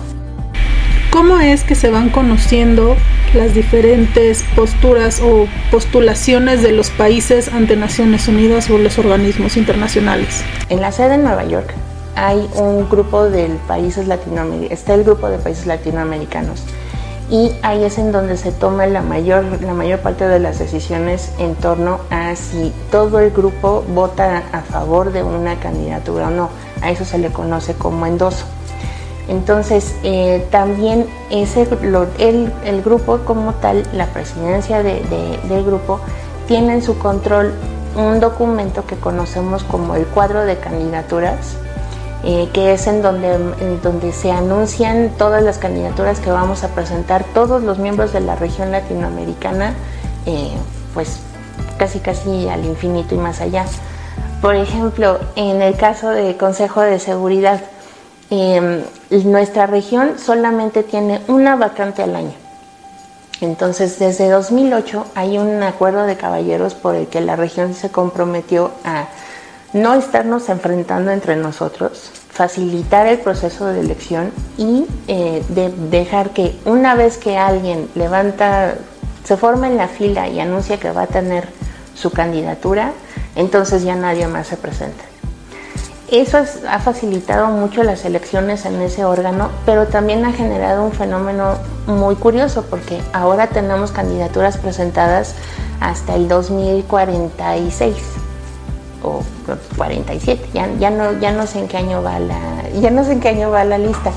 ¿Cómo 1.10 1.38
es 1.38 1.64
que 1.64 1.74
se 1.74 1.90
van 1.90 2.10
conociendo 2.10 2.94
las 3.34 3.54
diferentes 3.54 4.44
posturas 4.54 5.20
o 5.20 5.46
postulaciones 5.70 6.62
de 6.62 6.72
los 6.72 6.90
países 6.90 7.48
ante 7.48 7.76
Naciones 7.76 8.28
Unidas 8.28 8.70
o 8.70 8.78
los 8.78 8.98
organismos 8.98 9.56
internacionales? 9.56 10.42
En 10.68 10.80
la 10.80 10.92
sede 10.92 11.14
en 11.14 11.24
Nueva 11.24 11.44
York 11.44 11.74
hay 12.14 12.48
un 12.54 12.88
grupo 12.88 13.24
de 13.24 13.48
países 13.66 14.06
latinoamericanos, 14.06 14.72
está 14.72 14.94
el 14.94 15.04
grupo 15.04 15.28
de 15.28 15.38
países 15.38 15.66
latinoamericanos 15.66 16.64
y 17.30 17.52
ahí 17.62 17.84
es 17.84 17.98
en 17.98 18.10
donde 18.10 18.36
se 18.36 18.52
toma 18.52 18.86
la 18.86 19.02
mayor, 19.02 19.62
la 19.62 19.74
mayor 19.74 20.00
parte 20.00 20.26
de 20.26 20.38
las 20.38 20.58
decisiones 20.58 21.32
en 21.38 21.54
torno 21.56 22.00
a 22.10 22.34
si 22.36 22.72
todo 22.90 23.20
el 23.20 23.30
grupo 23.30 23.84
vota 23.94 24.44
a 24.52 24.62
favor 24.62 25.12
de 25.12 25.22
una 25.22 25.60
candidatura 25.60 26.28
o 26.28 26.30
no. 26.30 26.48
A 26.80 26.90
eso 26.90 27.04
se 27.04 27.18
le 27.18 27.30
conoce 27.30 27.74
como 27.74 28.06
endoso. 28.06 28.46
Entonces, 29.28 29.94
eh, 30.04 30.46
también 30.50 31.06
ese, 31.30 31.68
el, 32.18 32.82
grupo 32.82 33.18
como 33.26 33.52
tal, 33.54 33.86
la 33.92 34.06
presidencia 34.06 34.82
del 34.82 35.64
grupo, 35.64 36.00
tiene 36.46 36.72
en 36.72 36.82
su 36.82 36.98
control 36.98 37.52
un 37.94 38.20
documento 38.20 38.86
que 38.86 38.96
conocemos 38.96 39.64
como 39.64 39.96
el 39.96 40.06
cuadro 40.06 40.46
de 40.46 40.56
candidaturas, 40.56 41.58
eh, 42.24 42.48
que 42.52 42.72
es 42.72 42.86
en 42.88 43.00
donde, 43.00 43.32
en 43.34 43.80
donde 43.80 44.12
se 44.12 44.32
anuncian 44.32 45.10
todas 45.16 45.42
las 45.42 45.58
candidaturas 45.58 46.18
que 46.18 46.30
vamos 46.30 46.64
a 46.64 46.68
presentar 46.68 47.24
todos 47.32 47.62
los 47.62 47.78
miembros 47.78 48.12
de 48.12 48.20
la 48.20 48.34
región 48.34 48.72
latinoamericana, 48.72 49.74
eh, 50.26 50.50
pues 50.94 51.20
casi 51.78 52.00
casi 52.00 52.48
al 52.48 52.64
infinito 52.64 53.14
y 53.14 53.18
más 53.18 53.40
allá. 53.40 53.66
Por 54.42 54.56
ejemplo, 54.56 55.18
en 55.36 55.62
el 55.62 55.76
caso 55.76 56.10
del 56.10 56.36
Consejo 56.36 56.80
de 56.80 56.98
Seguridad, 56.98 57.60
em, 58.30 58.82
nuestra 59.10 59.66
región 59.66 60.18
solamente 60.18 60.82
tiene 60.82 61.20
una 61.28 61.54
vacante 61.54 62.02
al 62.02 62.16
año. 62.16 62.34
Entonces, 63.40 63.98
desde 64.00 64.28
2008 64.28 65.06
hay 65.14 65.38
un 65.38 65.62
acuerdo 65.62 66.04
de 66.04 66.16
caballeros 66.16 66.74
por 66.74 66.96
el 66.96 67.06
que 67.06 67.20
la 67.20 67.36
región 67.36 67.74
se 67.74 67.90
comprometió 67.90 68.72
a 68.84 69.06
no 69.72 69.94
estarnos 69.94 70.48
enfrentando 70.48 71.10
entre 71.10 71.36
nosotros, 71.36 72.10
facilitar 72.30 73.06
el 73.06 73.18
proceso 73.18 73.66
de 73.66 73.80
elección 73.80 74.32
y 74.56 74.86
eh, 75.08 75.42
de 75.48 75.70
dejar 75.90 76.30
que 76.30 76.56
una 76.64 76.94
vez 76.94 77.18
que 77.18 77.36
alguien 77.36 77.88
levanta, 77.94 78.74
se 79.24 79.36
forma 79.36 79.66
en 79.66 79.76
la 79.76 79.88
fila 79.88 80.28
y 80.28 80.40
anuncia 80.40 80.78
que 80.78 80.90
va 80.90 81.02
a 81.02 81.06
tener 81.06 81.48
su 81.94 82.10
candidatura, 82.10 82.92
entonces 83.36 83.82
ya 83.82 83.96
nadie 83.96 84.26
más 84.26 84.46
se 84.46 84.56
presenta. 84.56 85.04
Eso 86.10 86.38
ha 86.66 86.78
facilitado 86.78 87.48
mucho 87.48 87.82
las 87.82 88.06
elecciones 88.06 88.64
en 88.64 88.80
ese 88.80 89.04
órgano, 89.04 89.50
pero 89.66 89.88
también 89.88 90.24
ha 90.24 90.32
generado 90.32 90.82
un 90.82 90.92
fenómeno 90.92 91.56
muy 91.86 92.14
curioso 92.14 92.64
porque 92.70 93.02
ahora 93.12 93.48
tenemos 93.48 93.92
candidaturas 93.92 94.56
presentadas 94.56 95.34
hasta 95.80 96.14
el 96.14 96.26
2046 96.26 98.17
o 99.02 99.22
47, 99.76 100.50
ya, 100.52 100.68
ya, 100.78 100.90
no, 100.90 101.18
ya 101.20 101.32
no 101.32 101.46
sé 101.46 101.60
en 101.60 101.68
qué 101.68 101.76
año 101.76 102.02
va 102.02 102.18
la, 102.18 102.38
ya 102.80 102.90
no 102.90 103.04
sé 103.04 103.12
en 103.12 103.20
qué 103.20 103.28
año 103.28 103.50
va 103.50 103.64
la 103.64 103.78
lista. 103.78 104.10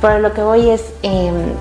Pero 0.00 0.18
lo 0.20 0.32
que 0.32 0.42
voy 0.42 0.70
es, 0.70 0.84
em, 1.02 1.52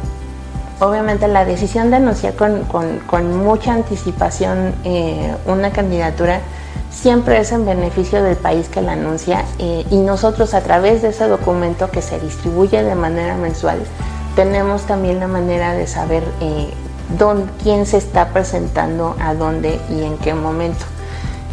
obviamente 0.80 1.28
la 1.28 1.46
decisión 1.46 1.90
de 1.90 1.98
anunciar 1.98 2.36
con, 2.36 2.64
con, 2.64 3.38
mucha 3.38 3.74
anticipación 3.74 4.76
eh, 4.84 5.36
una 5.46 5.72
candidatura 5.72 6.42
siempre 6.92 7.40
es 7.40 7.52
en 7.52 7.66
beneficio 7.66 8.22
del 8.24 8.38
país 8.38 8.70
que 8.70 8.82
la 8.82 8.94
anuncia 8.94 9.44
eh, 9.60 9.86
y 9.90 9.98
nosotros 9.98 10.54
a 10.54 10.62
través 10.62 11.02
de 11.02 11.10
ese 11.10 11.28
documento 11.28 11.90
que 11.92 12.02
se 12.02 12.20
distribuye 12.20 12.84
de 12.84 12.96
manera 12.96 13.36
mensual 13.36 13.80
tenemos 14.38 14.84
también 14.84 15.20
la 15.20 15.28
manera 15.28 15.74
de 15.74 15.88
saber 15.88 16.24
eh, 16.42 16.70
dónde, 17.18 17.52
quién 17.64 17.88
se 17.88 17.98
está 17.98 18.30
presentando 18.30 19.16
a 19.20 19.34
dónde 19.34 19.80
y 19.90 20.04
en 20.04 20.16
qué 20.20 20.36
momento. 20.36 20.86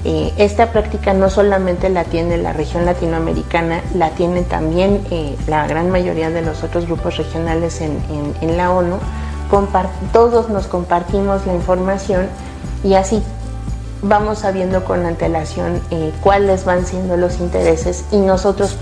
Eh, 0.06 0.34
esta 0.36 0.70
práctica 0.70 1.14
no 1.14 1.30
solamente 1.30 1.88
la 1.88 2.04
tiene 2.04 2.36
la 2.36 2.52
región 2.52 2.84
latinoamericana, 2.84 3.80
la 3.94 4.10
tiene 4.10 4.42
también 4.42 5.02
eh, 5.10 5.34
la 5.46 5.66
gran 5.66 5.90
mayoría 5.90 6.28
de 6.28 6.42
los 6.42 6.62
otros 6.62 6.84
grupos 6.84 7.16
regionales 7.16 7.80
en, 7.80 8.56
la 8.56 8.70
ONU, 8.70 8.98
todos 10.12 10.50
nos 10.50 10.66
compartimos 10.66 11.46
la 11.46 11.54
información 11.54 12.26
y 12.82 12.94
así 12.94 13.22
vamos 14.02 14.40
sabiendo 14.40 14.84
con 14.84 15.06
antelación 15.06 15.80
eh, 15.90 16.12
cuáles 16.22 16.66
van 16.66 16.84
siendo 16.84 17.16
los 17.16 17.38
intereses 17.38 18.04
y 18.10 18.18
nosotros 18.18 18.76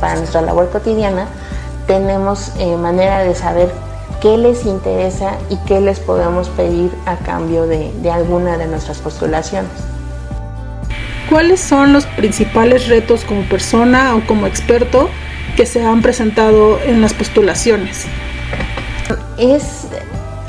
para 0.00 0.16
nuestra 0.16 0.40
labor 0.40 0.70
cotidiana 0.70 1.26
tenemos 1.86 2.52
manera 2.78 3.24
de 3.24 3.34
saber 3.34 3.70
qué 4.22 4.38
les 4.38 4.64
interesa 4.64 5.32
y 5.50 5.56
qué 5.66 5.80
les 5.80 5.98
podemos 5.98 6.48
pedir 6.50 6.92
a 7.06 7.16
cambio 7.16 7.66
de 7.66 8.10
alguna 8.10 8.56
de 8.56 8.66
nuestras 8.68 8.98
postulaciones. 8.98 9.94
¿Cuáles 11.34 11.60
son 11.60 11.92
los 11.92 12.06
principales 12.06 12.86
retos 12.86 13.24
como 13.24 13.42
persona 13.42 14.14
o 14.14 14.24
como 14.24 14.46
experto 14.46 15.10
que 15.56 15.66
se 15.66 15.84
han 15.84 16.00
presentado 16.00 16.78
en 16.80 17.00
las 17.00 17.12
postulaciones? 17.12 18.04
Es 19.36 19.88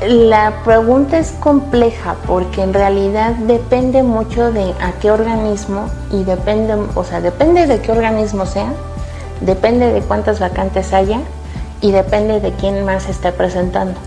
la 0.06 0.62
pregunta 0.64 1.18
es 1.18 1.32
compleja 1.40 2.14
porque 2.28 2.62
en 2.62 2.72
realidad 2.72 3.32
depende 3.32 4.04
mucho 4.04 4.52
de 4.52 4.74
a 4.80 4.92
qué 5.00 5.10
organismo 5.10 5.90
y 6.12 6.22
depende, 6.22 6.76
o 6.94 7.02
sea, 7.02 7.20
depende 7.20 7.66
de 7.66 7.80
qué 7.80 7.90
organismo 7.90 8.46
sea, 8.46 8.72
depende 9.40 9.92
de 9.92 10.02
cuántas 10.02 10.38
vacantes 10.38 10.92
haya 10.92 11.18
y 11.80 11.90
depende 11.90 12.38
de 12.38 12.52
quién 12.52 12.84
más 12.84 13.02
se 13.02 13.10
está 13.10 13.32
presentando. 13.32 13.98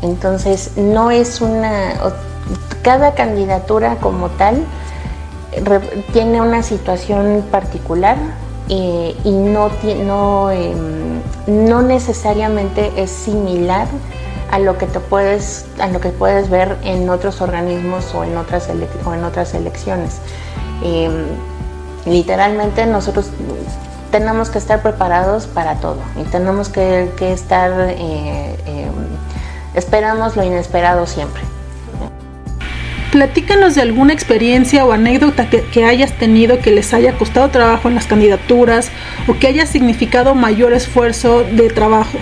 Entonces, 0.00 0.70
no 0.78 1.10
es 1.10 1.42
una 1.42 1.92
cada 2.82 3.14
candidatura 3.14 3.96
como 3.96 4.30
tal 4.30 4.64
tiene 6.12 6.40
una 6.40 6.62
situación 6.62 7.44
particular 7.50 8.16
eh, 8.68 9.16
y 9.24 9.30
no, 9.30 9.70
no, 10.04 10.50
em, 10.50 11.20
no 11.46 11.82
necesariamente 11.82 12.92
es 12.96 13.10
similar 13.10 13.86
a 14.50 14.58
lo 14.58 14.78
que 14.78 14.86
te 14.86 15.00
puedes 15.00 15.66
a 15.78 15.88
lo 15.88 16.00
que 16.00 16.08
puedes 16.10 16.48
ver 16.50 16.76
en 16.82 17.08
otros 17.10 17.40
organismos 17.40 18.14
o 18.14 18.24
en 18.24 18.36
otras 18.36 18.68
o 19.04 19.14
en 19.14 19.24
otras 19.24 19.54
elecciones. 19.54 20.18
Em, 20.82 21.26
literalmente 22.04 22.86
nosotros 22.86 23.30
tenemos 24.10 24.50
que 24.50 24.58
estar 24.58 24.82
preparados 24.82 25.46
para 25.46 25.76
todo 25.76 25.98
y 26.20 26.24
tenemos 26.24 26.68
que, 26.68 27.10
estar 27.20 27.72
eh, 27.90 28.56
em, 28.66 28.92
esperamos 29.74 30.36
lo 30.36 30.44
inesperado 30.44 31.06
siempre 31.06 31.57
Platícanos 33.18 33.74
de 33.74 33.82
alguna 33.82 34.12
experiencia 34.12 34.86
o 34.86 34.92
anécdota 34.92 35.50
que, 35.50 35.84
hayas 35.84 36.12
tenido 36.12 36.60
que 36.60 36.70
les 36.70 36.94
haya 36.94 37.18
costado 37.18 37.48
trabajo 37.48 37.88
en 37.88 37.96
las 37.96 38.06
candidaturas 38.06 38.92
o 39.26 39.34
que 39.34 39.48
haya 39.48 39.66
significado 39.66 40.36
mayor 40.36 40.72
esfuerzo 40.72 41.42
de 41.42 41.68
trabajo. 41.68 42.16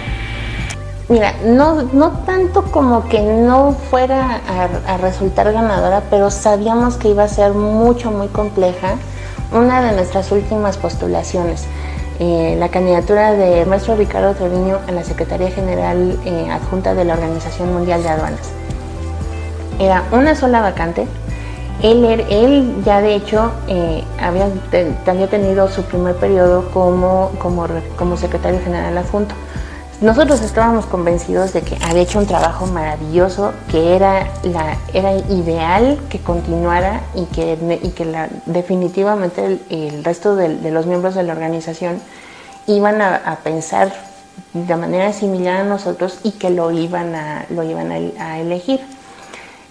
Mira, 1.11 1.35
no, 1.45 1.83
no 1.83 2.13
tanto 2.25 2.63
como 2.73 3.11
que 3.11 3.21
no 3.21 3.73
fuera 3.91 4.41
a, 4.87 4.97
resultar 4.97 5.53
ganadora, 5.53 6.03
pero 6.09 6.31
sabíamos 6.31 6.97
que 6.97 7.09
iba 7.09 7.25
a 7.25 7.29
ser 7.29 7.53
mucho, 7.53 8.11
muy 8.11 8.29
compleja. 8.29 8.95
Una 9.53 9.83
de 9.83 9.93
nuestras 9.93 10.33
últimas 10.33 10.79
postulaciones, 10.79 11.67
eh, 12.21 12.57
la 12.59 12.71
candidatura 12.71 13.35
de 13.35 13.67
maestro 13.67 13.97
Ricardo 13.97 14.33
Treviño 14.33 14.79
a 14.89 14.93
la 14.93 15.05
Secretaría 15.05 15.51
General 15.51 16.19
eh, 16.25 16.49
Adjunta 16.51 16.95
de 16.95 17.05
la 17.05 17.13
Organización 17.13 17.75
Mundial 17.75 18.03
de 18.03 18.09
Aduanas 18.09 18.51
era 19.79 20.05
una 20.13 20.35
sola 20.35 20.61
vacante. 20.61 21.07
Él, 21.83 22.05
er, 22.05 22.25
él 22.31 22.83
ya 22.85 23.03
de 23.03 23.15
hecho 23.15 23.53
eh, 23.69 24.03
había, 24.19 24.49
tenido 25.29 25.69
su 25.69 25.83
primer 25.83 26.17
periodo 26.17 26.71
como, 26.71 27.33
como, 27.39 28.17
secretario 28.17 28.61
general 28.61 28.97
adjunto. 28.97 29.35
Nosotros 30.01 30.43
estábamos 30.43 30.87
convencidos 30.87 31.53
de 31.53 31.63
que 31.63 31.77
había 31.83 32.03
hecho 32.03 32.19
un 32.19 32.27
trabajo 32.27 32.67
maravilloso, 32.67 33.53
que 33.71 33.95
era, 33.95 34.27
la, 34.43 34.77
era 34.93 35.15
ideal 35.15 35.99
que 36.11 36.19
continuara 36.19 37.03
y 37.15 37.25
que, 37.27 37.59
y 37.83 37.91
que 37.91 38.29
definitivamente 38.47 39.59
el, 39.71 40.05
resto 40.05 40.37
de, 40.37 40.71
los 40.71 40.87
miembros 40.87 41.15
de 41.15 41.23
la 41.23 41.33
organización 41.33 42.01
iban 42.67 43.01
a, 43.01 43.39
pensar 43.43 43.93
de 44.53 44.77
manera 44.77 45.13
similar 45.13 45.63
a 45.63 45.65
nosotros 45.65 46.21
y 46.25 46.33
que 46.33 46.51
lo 46.51 46.71
iban 46.73 47.15
a, 47.15 47.47
lo 47.51 47.63
iban 47.63 47.91
a 47.91 48.39
elegir. 48.39 48.81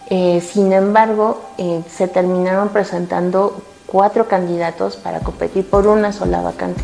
Eh, 0.10 0.41
sin 0.41 0.72
embargo, 0.72 1.41
eh, 1.58 1.82
se 1.89 2.08
terminaron 2.08 2.70
presentando 2.70 3.62
cuatro 3.88 4.28
candidatos 4.28 4.98
para 4.98 5.20
competir 5.22 5.68
por 5.68 5.88
una 5.88 6.12
sola 6.13 6.41
vacante. 6.41 6.82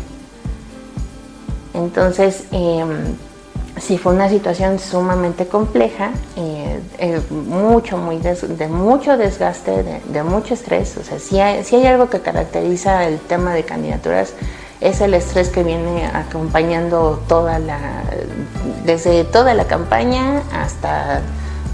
Entonces, 1.74 2.44
em, 2.50 3.16
sí 3.80 3.96
fue 3.96 4.12
una 4.12 4.28
situación 4.28 4.78
sumamente 4.78 5.46
compleja, 5.46 6.10
eh, 6.36 6.80
mucho, 7.30 7.96
muy 7.96 8.18
de 8.18 8.68
mucho 8.68 9.16
desgaste, 9.16 10.00
de, 10.08 10.22
mucho 10.22 10.54
estrés. 10.54 10.96
O 10.96 11.04
sea, 11.04 11.18
si 11.18 11.38
hay, 11.40 11.64
si 11.64 11.76
hay 11.76 11.86
algo 11.86 12.10
que 12.10 12.20
caracteriza 12.20 13.06
el 13.06 13.18
tema 13.20 13.54
de 13.54 13.64
candidaturas, 13.64 14.34
es 14.80 15.00
el 15.00 15.14
estrés 15.14 15.48
que 15.48 15.62
viene 15.62 16.06
acompañando 16.06 17.22
toda 17.28 17.60
la, 17.60 17.78
desde 18.84 19.22
toda 19.24 19.54
la 19.54 19.64
campaña 19.66 20.42
hasta 20.52 21.22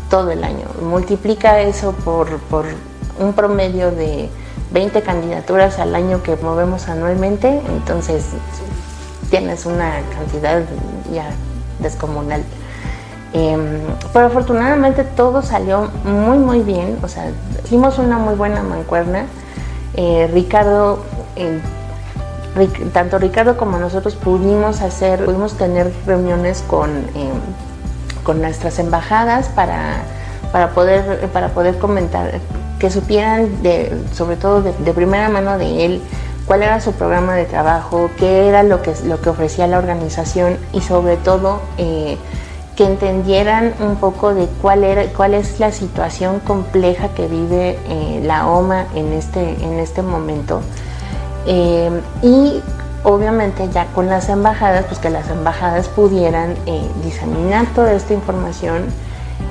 todo 0.08 0.30
el 0.30 0.44
año. 0.44 0.66
Multiplica 0.82 1.60
eso 1.60 1.92
por, 1.92 2.28
un 3.18 3.32
promedio 3.32 3.90
de 3.90 4.28
20 4.72 5.02
candidaturas 5.02 5.78
al 5.78 5.94
año 5.94 6.22
que 6.22 6.36
movemos 6.36 6.88
anualmente, 6.88 7.60
entonces 7.68 8.26
tienes 9.30 9.66
una 9.66 10.00
cantidad 10.14 10.62
ya 11.12 11.30
descomunal. 11.80 12.42
Em, 13.32 13.80
pero 14.12 14.26
afortunadamente 14.26 15.04
todo 15.04 15.42
salió 15.42 15.90
muy 16.04 16.38
muy 16.38 16.60
bien, 16.60 16.98
o 17.02 17.08
sea, 17.08 17.30
hicimos 17.64 17.98
una 17.98 18.18
muy 18.18 18.34
buena 18.34 18.62
mancuerna. 18.62 19.26
Eh, 19.94 20.30
Ricardo, 20.32 21.04
tanto 22.92 23.18
Ricardo 23.18 23.56
como 23.56 23.78
nosotros 23.78 24.14
pudimos 24.16 24.80
hacer, 24.80 25.24
pudimos 25.24 25.54
tener 25.54 25.92
reuniones 26.06 26.62
con 26.66 26.90
em, 26.90 27.32
con 28.28 28.42
nuestras 28.42 28.78
embajadas 28.78 29.48
para, 29.48 30.02
para, 30.52 30.74
poder, 30.74 31.30
para 31.32 31.48
poder 31.48 31.78
comentar, 31.78 32.30
que 32.78 32.90
supieran 32.90 33.48
sobre 34.12 34.36
todo 34.36 34.60
de, 34.60 34.92
primera 34.92 35.30
mano 35.30 35.56
de 35.56 35.86
él 35.86 36.02
cuál 36.44 36.62
era 36.62 36.78
su 36.82 36.92
programa 36.92 37.36
de 37.36 37.46
trabajo, 37.46 38.10
qué 38.18 38.46
era 38.46 38.62
lo 38.64 38.82
que, 38.82 38.92
lo 39.06 39.18
que 39.22 39.30
ofrecía 39.30 39.66
la 39.66 39.78
organización 39.78 40.58
y 40.74 40.82
sobre 40.82 41.16
todo 41.16 41.62
eh, 41.78 42.18
que 42.76 42.84
entendieran 42.84 43.72
un 43.80 43.96
poco 43.96 44.34
de 44.34 44.46
cuál, 44.60 44.84
era, 44.84 45.04
cuál 45.16 45.32
es 45.32 45.58
la 45.58 45.72
situación 45.72 46.40
compleja 46.40 47.08
que 47.14 47.28
vive 47.28 47.78
eh, 47.88 48.20
la 48.26 48.46
OMA 48.46 48.88
en 48.94 49.14
este, 49.14 49.40
en 49.64 49.78
este 49.78 50.02
momento. 50.02 50.60
Eh, 51.46 52.02
y 52.22 52.60
obviamente 53.04 53.68
ya 53.68 53.87
con 53.87 54.06
las 54.08 54.28
embajadas, 54.28 54.84
pues 54.87 54.98
que 54.98 55.11
las 55.11 55.28
embajadas 55.30 55.88
pudieran 55.88 56.54
eh, 56.66 56.88
diseminar 57.02 57.66
toda 57.74 57.92
esta 57.92 58.14
información 58.14 58.87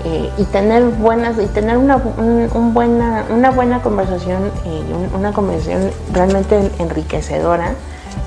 eh, 0.06 0.30
y 0.38 0.44
tener 0.46 0.84
buenas 0.84 1.40
y 1.40 1.46
tener 1.48 1.78
una, 1.78 1.98
buena, 1.98 3.26
una 3.30 3.52
buena 3.52 3.82
conversación, 3.82 4.52
eh, 4.66 4.84
una 5.16 5.32
conversación 5.32 5.92
realmente 6.14 6.72
enriquecedora 6.80 7.74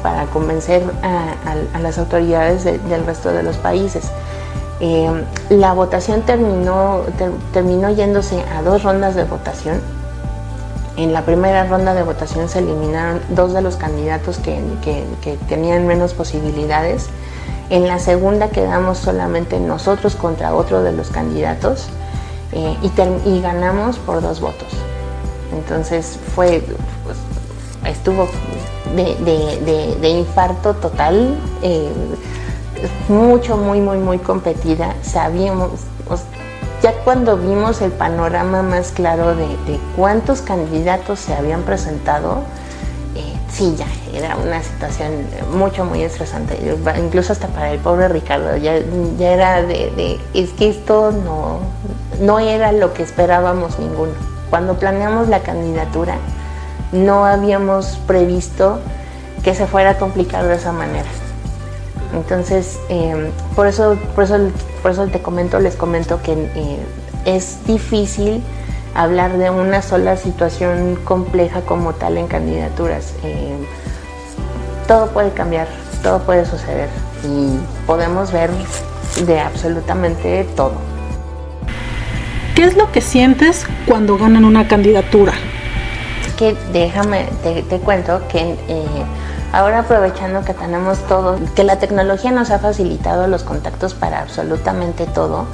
para 0.03 0.25
convencer 0.27 0.83
a, 1.03 1.79
las 1.79 1.99
autoridades 1.99 2.65
del 2.65 3.05
resto 3.05 3.33
de 3.33 3.43
los 3.43 3.57
países. 3.57 4.11
la 5.51 5.73
votación 5.75 6.23
terminó, 6.23 7.03
terminó 7.53 7.91
yéndose 7.91 8.43
a 8.57 8.63
dos 8.63 8.83
rondas 8.83 9.15
de 9.15 9.25
votación 9.25 10.00
en 11.03 11.15
la 11.15 11.25
primera 11.25 11.65
ronda 11.65 11.95
de 11.95 12.03
votación 12.03 12.49
se 12.49 12.59
eliminaron 12.59 13.21
dos 13.31 13.55
de 13.55 13.63
los 13.63 13.77
candidatos 13.77 14.39
que, 14.39 14.61
tenían 15.49 15.87
menos 15.87 16.13
posibilidades. 16.13 17.09
En 17.71 17.87
la 17.87 17.99
segunda 17.99 18.51
quedamos 18.51 18.99
solamente 18.99 19.59
nosotros 19.61 20.15
contra 20.15 20.55
otro 20.55 20.83
de 20.83 20.93
los 20.93 21.09
candidatos 21.09 21.89
eh, 22.53 22.77
y, 22.83 23.41
ganamos 23.41 23.97
por 23.99 24.21
dos 24.21 24.41
votos. 24.41 24.69
Entonces 25.57 26.19
fue, 26.35 26.63
pues, 27.05 27.17
estuvo 27.87 28.29
de, 28.95 30.09
infarto 30.11 30.75
total, 30.75 31.39
eh, 31.63 31.91
mucho, 33.09 33.57
muy, 33.57 33.81
muy, 33.81 33.99
muy 33.99 34.19
competida. 34.19 34.95
Sabíamos, 35.03 35.71
ya 36.83 36.93
cuando 37.05 37.37
vimos 37.37 37.83
el 37.83 37.93
panorama 37.93 38.63
más 38.63 38.93
claro 38.93 39.35
de, 39.35 39.47
cuántos 39.97 40.41
candidatos 40.41 41.21
se 41.21 41.35
habían 41.35 41.63
presentado, 41.63 42.43
eh, 43.15 43.37
sí, 43.51 43.77
ya 43.77 43.87
era 44.17 44.37
una 44.37 44.63
situación 44.63 45.27
mucho, 45.53 45.85
muy 45.85 46.03
estresante. 46.03 46.59
Incluso 46.99 47.33
hasta 47.33 47.49
para 47.49 47.73
el 47.73 47.79
pobre 47.81 48.09
Ricardo, 48.09 48.57
ya, 48.57 48.77
era 49.19 49.63
de, 49.63 50.19
es 50.35 50.51
que 50.51 50.71
esto 50.71 51.13
no, 51.13 51.61
no 52.21 52.39
era 52.39 52.73
lo 52.73 52.95
que 52.95 53.03
esperábamos 53.03 53.79
ninguno. 53.79 54.13
Cuando 54.49 54.79
planeamos 54.79 55.29
la 55.29 55.41
candidatura, 55.41 56.17
no 56.93 57.25
habíamos 57.25 57.99
previsto 58.07 58.81
que 59.45 59.55
se 59.55 59.67
fuera 59.67 59.91
a 59.91 59.99
complicar 59.99 60.47
de 60.47 60.55
esa 60.55 60.73
manera. 60.73 61.09
Entonces, 62.15 62.79
eh, 62.89 63.31
por, 63.55 63.67
eso, 63.67 63.97
por, 64.15 64.25
eso, 64.25 64.39
por 64.83 64.91
eso 64.91 65.07
te 65.07 65.21
comento, 65.21 65.61
les 65.61 65.77
comento 65.77 66.21
que 66.23 66.33
eh, 66.33 66.79
es 67.25 67.65
difícil 67.67 68.43
hablar 68.95 69.39
de 69.39 69.51
una 69.51 69.83
sola 69.83 70.17
situación 70.17 70.99
compleja 71.05 71.61
como 71.63 71.93
tal 71.93 72.19
en 72.19 72.27
candidaturas. 72.27 73.15
Eh, 73.23 73.57
todo 74.89 75.09
puede 75.09 75.31
cambiar, 75.31 75.69
todo 76.03 76.21
puede 76.21 76.45
suceder 76.45 76.89
y 77.25 77.59
podemos 77.87 78.33
ver 78.33 78.51
de 79.27 79.41
absolutamente 79.41 80.45
todo. 80.57 80.73
¿Qué 82.55 82.65
es 82.65 82.77
lo 82.77 82.91
que 82.93 83.01
sientes 83.01 83.67
cuando 83.87 84.19
ganan 84.19 84.45
una 84.45 84.69
candidatura? 84.69 85.33
Que 86.37 86.57
déjame, 86.73 87.29
te, 87.43 87.79
cuento 87.79 88.23
que 88.29 88.57
eh, 88.69 88.85
ahora 89.53 89.81
aprovechando 89.81 90.45
que 90.45 90.55
tenemos 90.55 90.99
todo, 91.07 91.39
que 91.55 91.65
la 91.65 91.79
tecnología 91.79 92.31
nos 92.31 92.51
ha 92.51 92.59
facilitado 92.59 93.27
los 93.27 93.43
contactos 93.43 93.95
para 93.95 94.21
absolutamente 94.21 95.07
todo, 95.07 95.47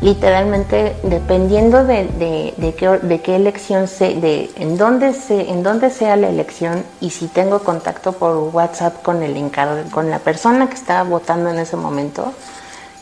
literalmente 0.00 0.96
dependiendo 1.04 1.84
de, 1.84 3.22
qué, 3.22 3.36
elección 3.36 3.86
se, 3.86 4.14
de 4.14 4.50
en 4.56 4.76
dónde 4.76 5.14
se, 5.14 5.48
en 5.48 5.62
dónde 5.62 5.90
sea 5.90 6.16
la 6.16 6.28
elección 6.28 6.84
y 7.00 7.10
si 7.10 7.28
tengo 7.28 7.60
contacto 7.60 8.12
por 8.12 8.36
WhatsApp 8.52 9.02
con 9.02 9.22
el 9.22 9.36
encargo, 9.36 9.88
con 9.90 10.10
la 10.10 10.18
persona 10.18 10.68
que 10.68 10.74
estaba 10.74 11.04
votando 11.08 11.50
en 11.50 11.58
ese 11.58 11.76
momento, 11.76 12.32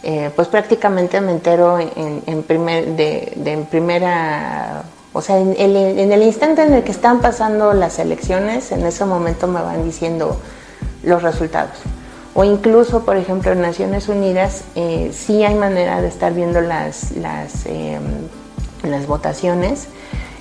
eh, 0.03 0.31
pues 0.35 0.49
prácticamente 0.49 1.21
me 1.21 1.33
entero 1.33 1.79
en, 1.79 2.43
primer, 2.43 2.87
de, 2.97 3.33
en 3.45 3.67
primera, 3.67 4.83
o 5.13 5.21
sea, 5.21 5.39
en, 5.39 6.13
el 6.13 6.23
instante 6.23 6.63
en 6.63 6.73
el 6.73 6.85
que 6.85 6.93
están 6.93 7.21
pasando 7.21 7.73
las 7.73 7.99
elecciones, 7.99 8.71
en 8.73 8.87
ese 8.87 9.05
momento 9.05 9.47
me 9.47 9.61
van 9.61 9.85
diciendo 9.85 10.37
los 11.03 11.23
resultados 11.23 11.79
o 12.35 12.45
incluso, 12.45 13.05
por 13.05 13.17
ejemplo, 13.17 13.53
en 13.53 13.61
Naciones 13.61 14.09
Unidas 14.09 14.65
eh, 14.77 15.11
sí 15.13 15.43
hay 15.45 15.55
manera 15.55 16.01
de 16.01 16.09
estar 16.09 16.33
viendo 16.33 16.61
las, 16.61 17.13
las, 17.13 17.67
em, 17.67 18.29
votaciones. 19.07 19.89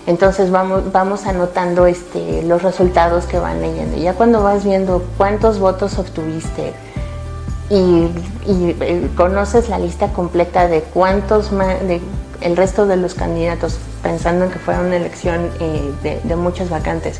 Entonces 0.05 0.49
vamos, 0.49 0.91
vamos 0.91 1.25
anotando 1.25 1.87
este, 1.87 2.43
los 2.43 2.61
resultados 2.63 3.25
que 3.25 3.37
van 3.37 3.61
leyendo. 3.61 3.97
Ya 3.97 4.13
cuando 4.13 4.41
vas 4.43 4.63
viendo 4.63 5.03
cuántos 5.17 5.59
votos 5.59 5.97
obtuviste 5.99 6.73
y, 7.69 8.07
eh, 8.47 9.09
conoces 9.15 9.69
la 9.69 9.77
lista 9.77 10.13
completa 10.13 10.67
de 10.67 10.81
cuántos 10.81 11.51
el 12.41 12.57
resto 12.57 12.85
de 12.85 12.97
los 12.97 13.13
candidatos, 13.13 13.77
pensando 14.01 14.45
en 14.45 14.51
que 14.51 14.59
fuera 14.59 14.81
una 14.81 14.95
elección 14.95 15.49
eh, 15.59 15.91
de, 16.03 16.21
de 16.23 16.35
muchas 16.35 16.69
vacantes, 16.69 17.19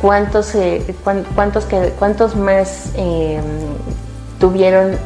cuántos, 0.00 0.54
eh, 0.54 0.94
cuántos, 1.98 2.36
más 2.36 2.90
eh, 2.94 3.40
tuvieron 4.38 4.96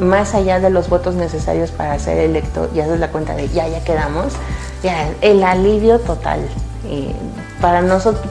más 0.00 0.34
allá 0.34 0.58
de 0.58 0.70
los 0.70 0.88
votos 0.88 1.14
necesarios 1.14 1.70
para 1.70 1.98
ser 1.98 2.18
electo, 2.18 2.68
ya 2.74 2.86
es 2.86 2.98
la 2.98 3.08
cuenta 3.08 3.34
de 3.34 3.48
ya, 3.48 3.68
ya 3.68 3.82
quedamos, 3.84 4.32
el 5.20 5.42
alivio 5.42 5.98
total. 6.00 6.40
Para 7.60 7.80
nosotros, 7.80 8.26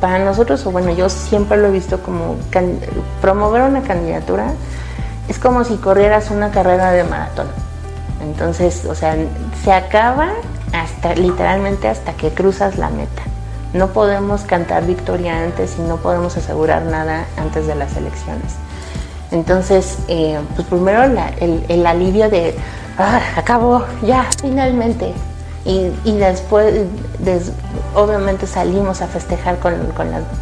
para, 0.00 0.18
nosotros, 0.18 0.64
o 0.66 0.70
bueno, 0.70 0.92
yo 0.92 1.08
siempre 1.08 1.56
lo 1.56 1.68
he 1.68 1.70
visto 1.70 2.02
como 2.02 2.36
promover 3.22 3.62
una 3.62 3.82
candidatura 3.82 4.52
es 5.28 5.38
como 5.38 5.62
si 5.62 5.76
corrieras 5.76 6.30
una 6.30 6.50
carrera 6.50 6.90
de 6.90 7.04
maratón. 7.04 7.48
Entonces, 8.20 8.84
o 8.84 8.94
sea, 8.94 9.16
se 9.64 9.72
acaba 9.72 10.32
hasta 10.72 11.14
literalmente 11.14 11.88
hasta 11.88 12.12
que 12.14 12.30
cruzas 12.30 12.78
la 12.78 12.90
meta. 12.90 13.22
No 13.72 13.88
podemos 13.88 14.42
cantar 14.42 14.86
victoria 14.86 15.42
antes 15.42 15.76
y 15.78 15.82
no 15.82 15.98
podemos 15.98 16.36
asegurar 16.36 16.82
nada 16.82 17.26
antes 17.36 17.66
de 17.66 17.74
las 17.74 17.96
elecciones. 17.96 18.54
Entonces, 19.30 19.98
eh, 20.08 20.38
pues 20.56 20.66
primero 20.68 21.02
el, 21.04 21.86
alivio 21.86 22.30
de, 22.30 22.54
ah, 22.98 23.20
acabó, 23.36 23.84
ya, 24.02 24.26
finalmente. 24.40 25.12
Y, 25.64 26.12
después, 26.16 26.86
obviamente 27.94 28.46
salimos 28.46 29.02
a 29.02 29.06
festejar 29.06 29.58
con, 29.58 29.74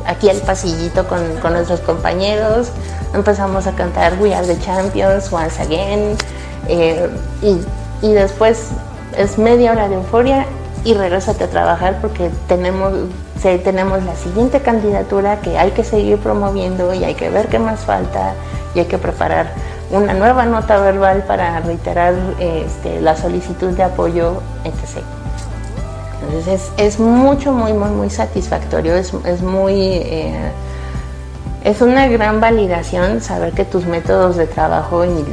aquí 0.07 0.31
al 0.31 0.37
pasillito 0.37 1.09
con, 1.09 1.53
nuestros 1.53 1.81
compañeros, 1.81 2.69
empezamos 3.13 3.67
a 3.67 3.73
cantar 3.73 4.17
We 4.21 4.33
Are 4.33 4.47
the 4.47 4.57
Champions, 4.61 5.33
Once 5.33 5.61
Again, 5.61 6.17
eh, 6.69 7.09
y, 7.43 7.61
y 8.07 8.13
después 8.13 8.71
es 9.17 9.39
media 9.39 9.73
hora 9.73 9.89
de 9.89 9.97
euforia 9.97 10.47
y 10.85 10.95
regrésate 10.95 11.45
a 11.45 11.49
trabajar 11.49 11.99
porque 12.01 12.31
tenemos, 12.47 12.93
tenemos 13.43 14.05
la 14.05 14.15
siguiente 14.15 14.61
candidatura 14.61 15.41
que 15.41 15.59
hay 15.59 15.73
que 15.73 15.83
seguir 15.83 16.19
promoviendo 16.19 16.95
y 16.95 17.03
hay 17.03 17.15
que 17.15 17.29
ver 17.29 17.49
qué 17.49 17.59
más 17.59 17.81
falta 17.81 18.35
y 18.75 18.81
hay 18.81 18.85
que 18.87 18.99
preparar 18.99 19.49
una 19.91 20.15
nueva 20.15 20.47
nota 20.47 20.79
verbal 20.79 21.25
para 21.27 21.61
reiterar 21.61 22.15
este, 22.39 23.01
la 23.01 23.17
solicitud 23.17 23.71
de 23.71 23.83
apoyo, 23.83 24.43
etc. 24.65 25.03
Entonces 26.23 26.71
es, 26.77 26.99
mucho, 26.99 27.53
muy, 27.53 27.73
muy, 27.73 27.91
muy 27.91 28.11
satisfactorio, 28.11 28.95
es, 28.95 29.13
muy... 29.43 29.75
Eh, 29.75 30.53
es 31.67 31.83
una 31.83 32.07
gran 32.07 32.41
validación 32.41 33.21
saber 33.21 33.53
que 33.53 33.65
tus 33.65 33.87
métodos 33.87 34.37
de 34.37 34.47
trabajo 34.47 35.05
y 35.05 35.25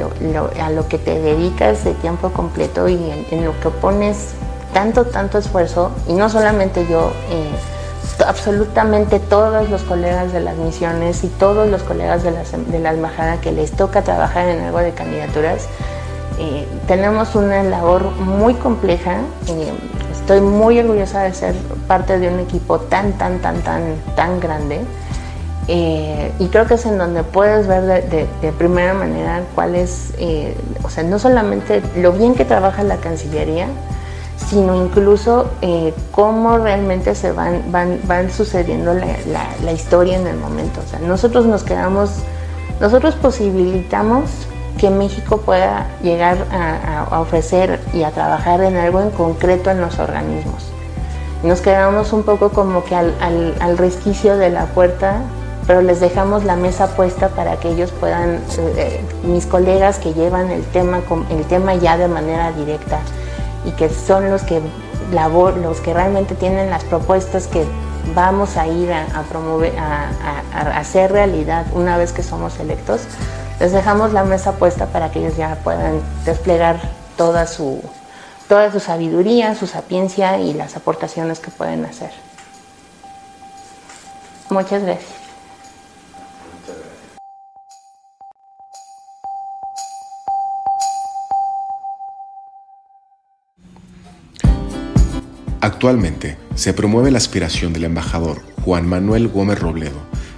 a 0.60 0.70
lo 0.70 0.88
que 0.88 0.98
te 0.98 1.20
dedicas 1.20 1.84
de 1.84 1.94
tiempo 1.94 2.30
completo 2.30 2.88
y 2.88 2.98
en 3.30 3.44
lo 3.44 3.58
que 3.60 3.70
pones 3.70 4.34
tanto, 4.72 5.04
tanto 5.04 5.38
esfuerzo, 5.38 5.92
y 6.08 6.14
no 6.14 6.28
solamente 6.28 6.86
yo, 6.90 7.12
eh, 7.30 8.24
absolutamente 8.26 9.20
todos 9.20 9.70
los 9.70 9.82
colegas 9.82 10.32
de 10.32 10.40
las 10.40 10.56
misiones 10.56 11.22
y 11.22 11.28
todos 11.28 11.68
los 11.68 11.84
colegas 11.84 12.24
de, 12.24 12.32
de 12.32 12.78
la 12.80 12.92
embajada 12.92 13.40
que 13.40 13.52
les 13.52 13.70
toca 13.70 14.02
trabajar 14.02 14.48
en 14.48 14.60
algo 14.60 14.80
de 14.80 14.90
candidaturas, 14.90 15.68
eh, 16.40 16.66
tenemos 16.88 17.36
una 17.36 17.62
labor 17.62 18.10
muy 18.10 18.54
compleja. 18.54 19.18
Eh, 19.46 19.72
estoy 20.12 20.40
muy 20.40 20.80
orgullosa 20.80 21.22
de 21.22 21.32
ser 21.32 21.54
parte 21.86 22.18
de 22.18 22.28
un 22.28 22.40
equipo 22.40 22.80
tan, 22.80 23.12
tan, 23.12 23.38
tan, 23.38 23.60
tan, 23.62 23.94
tan 24.16 24.40
grande. 24.40 24.80
Y 25.66 26.48
creo 26.48 26.66
que 26.66 26.74
es 26.74 26.84
en 26.84 26.98
donde 26.98 27.22
puedes 27.22 27.66
ver 27.66 27.84
de, 27.84 28.26
de 28.42 28.52
primera 28.52 28.92
manera 28.92 29.42
cuál 29.54 29.74
es, 29.74 30.12
o 30.82 30.90
sea, 30.90 31.04
no 31.04 31.18
solamente 31.18 31.82
lo 31.96 32.12
bien 32.12 32.34
que 32.34 32.44
trabaja 32.44 32.82
la 32.82 32.96
Cancillería, 32.96 33.68
sino 34.36 34.74
incluso 34.74 35.50
eh, 35.62 35.94
cómo 36.10 36.58
realmente 36.58 37.14
se 37.14 37.32
van, 37.32 37.70
van, 37.70 38.00
van 38.06 38.30
sucediendo 38.30 38.94
la, 38.94 39.72
historia 39.72 40.16
en 40.16 40.26
el 40.26 40.36
momento. 40.36 40.80
O 40.84 40.88
sea, 40.88 40.98
nosotros 41.00 41.46
nos 41.46 41.62
quedamos, 41.62 42.10
nosotros 42.80 43.14
posibilitamos 43.16 44.30
que 44.78 44.90
México 44.90 45.38
pueda 45.38 45.86
llegar 46.02 46.38
a, 46.52 47.20
ofrecer 47.20 47.80
y 47.92 48.02
a 48.02 48.10
trabajar 48.10 48.60
en 48.62 48.76
algo 48.76 49.00
en 49.00 49.10
concreto 49.10 49.70
en 49.70 49.80
los 49.80 49.98
organismos. 49.98 50.70
Nos 51.42 51.60
quedamos 51.60 52.12
un 52.12 52.22
poco 52.22 52.50
como 52.50 52.84
que 52.84 52.94
al, 52.94 53.14
al, 53.60 53.78
resquicio 53.78 54.36
de 54.36 54.50
la 54.50 54.66
puerta, 54.66 55.20
pero 55.66 55.80
les 55.80 56.00
dejamos 56.00 56.44
la 56.44 56.56
mesa 56.56 56.88
puesta 56.94 57.28
para 57.28 57.56
que 57.56 57.70
ellos 57.70 57.90
puedan, 57.92 58.40
eh, 58.76 59.00
mis 59.24 59.46
colegas 59.46 59.98
que 59.98 60.12
llevan 60.12 60.50
el 60.50 60.64
tema, 60.64 61.00
el 61.30 61.44
tema 61.46 61.74
ya 61.74 61.96
de 61.96 62.08
manera 62.08 62.52
directa, 62.52 63.00
y 63.64 63.70
que 63.72 63.88
son 63.88 64.30
los 64.30 64.42
que, 64.42 64.60
labor, 65.12 65.56
los 65.56 65.80
que 65.80 65.94
realmente 65.94 66.34
tienen 66.34 66.70
las 66.70 66.84
propuestas 66.84 67.46
que 67.46 67.64
vamos 68.14 68.58
a 68.58 68.66
ir 68.66 68.92
a, 68.92 69.22
promover, 69.30 69.72
a, 69.78 70.78
hacer 70.78 71.12
realidad 71.12 71.64
una 71.72 71.96
vez 71.96 72.12
que 72.12 72.22
somos 72.22 72.58
electos, 72.60 73.02
les 73.58 73.72
dejamos 73.72 74.12
la 74.12 74.24
mesa 74.24 74.52
puesta 74.52 74.86
para 74.86 75.10
que 75.10 75.20
ellos 75.20 75.36
ya 75.36 75.56
puedan 75.64 76.00
desplegar 76.26 76.78
toda 77.16 77.46
su, 77.46 77.80
toda 78.48 78.70
su 78.70 78.80
sabiduría, 78.80 79.54
su 79.54 79.66
sapiencia 79.66 80.38
y 80.38 80.52
las 80.52 80.76
aportaciones 80.76 81.38
que 81.38 81.50
pueden 81.50 81.86
hacer. 81.86 82.10
Muchas 84.50 84.82
gracias. 84.82 85.23
Actualmente 95.64 96.36
se 96.56 96.74
promueve 96.74 97.10
la 97.10 97.16
aspiración 97.16 97.72
del 97.72 97.84
embajador 97.84 98.42
Juan 98.66 98.86
Manuel 98.86 99.28
Gómez 99.28 99.58
Robledo 99.58 99.96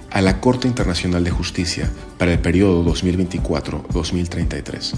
a 0.09 0.21
la 0.21 0.39
Corte 0.39 0.69
Internacional 0.69 1.25
de 1.25 1.31
Justicia 1.31 1.91
para 2.17 2.31
el 2.31 2.39
periodo 2.39 2.85
2024-2033, 2.85 4.93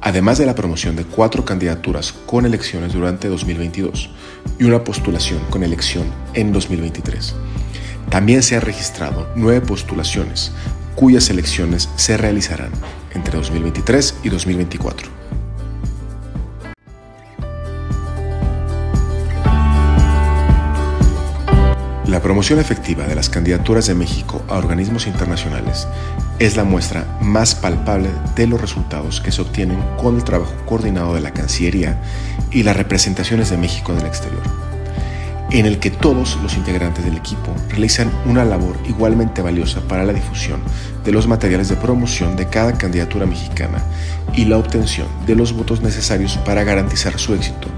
además 0.00 0.38
de 0.38 0.46
la 0.46 0.56
promoción 0.56 0.96
de 0.96 1.04
cuatro 1.04 1.44
candidaturas 1.44 2.12
con 2.26 2.44
elecciones 2.44 2.92
durante 2.92 3.28
2022 3.28 4.10
y 4.58 4.64
una 4.64 4.82
postulación 4.82 5.38
con 5.48 5.62
elección 5.62 6.08
en 6.34 6.52
2023. 6.52 7.36
También 8.10 8.42
se 8.42 8.56
han 8.56 8.62
registrado 8.62 9.30
nueve 9.36 9.60
postulaciones 9.60 10.50
cuyas 10.96 11.30
elecciones 11.30 11.88
se 11.94 12.16
realizarán 12.16 12.72
entre 13.14 13.36
2023 13.36 14.16
y 14.24 14.28
2024. 14.28 15.21
La 22.06 22.20
promoción 22.20 22.58
efectiva 22.58 23.06
de 23.06 23.14
las 23.14 23.30
candidaturas 23.30 23.86
de 23.86 23.94
México 23.94 24.44
a 24.48 24.56
organismos 24.58 25.06
internacionales 25.06 25.86
es 26.40 26.56
la 26.56 26.64
muestra 26.64 27.06
más 27.20 27.54
palpable 27.54 28.10
de 28.34 28.48
los 28.48 28.60
resultados 28.60 29.20
que 29.20 29.30
se 29.30 29.40
obtienen 29.40 29.80
con 29.98 30.16
el 30.16 30.24
trabajo 30.24 30.52
coordinado 30.66 31.14
de 31.14 31.20
la 31.20 31.30
Cancillería 31.30 32.02
y 32.50 32.64
las 32.64 32.76
representaciones 32.76 33.50
de 33.50 33.56
México 33.56 33.92
en 33.92 34.00
el 34.00 34.06
exterior, 34.06 34.42
en 35.52 35.64
el 35.64 35.78
que 35.78 35.92
todos 35.92 36.36
los 36.42 36.56
integrantes 36.56 37.04
del 37.04 37.16
equipo 37.16 37.54
realizan 37.68 38.10
una 38.26 38.44
labor 38.44 38.76
igualmente 38.88 39.40
valiosa 39.40 39.80
para 39.82 40.02
la 40.02 40.12
difusión 40.12 40.60
de 41.04 41.12
los 41.12 41.28
materiales 41.28 41.68
de 41.68 41.76
promoción 41.76 42.34
de 42.34 42.48
cada 42.48 42.72
candidatura 42.72 43.26
mexicana 43.26 43.78
y 44.34 44.46
la 44.46 44.58
obtención 44.58 45.06
de 45.24 45.36
los 45.36 45.52
votos 45.52 45.82
necesarios 45.82 46.36
para 46.38 46.64
garantizar 46.64 47.16
su 47.20 47.32
éxito 47.34 47.68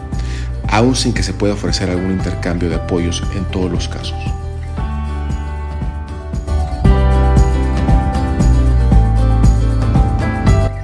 aún 0.69 0.97
sin 0.97 1.13
que 1.13 1.23
se 1.23 1.33
pueda 1.33 1.55
ofrecer 1.55 1.91
algún 1.91 2.13
intercambio 2.13 2.69
de 2.69 2.77
apoyos 2.77 3.23
en 3.37 3.45
todos 3.47 3.71
los 3.71 3.89
casos. 3.89 4.17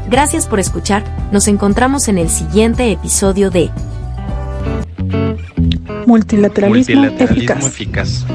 Gracias 0.08 0.48
por 0.48 0.58
escuchar, 0.58 1.04
nos 1.30 1.46
encontramos 1.46 2.08
en 2.08 2.18
el 2.18 2.28
siguiente 2.28 2.90
episodio 2.90 3.50
de 3.50 3.70
Multilateralismo, 6.06 7.04
eficaz. 7.04 8.26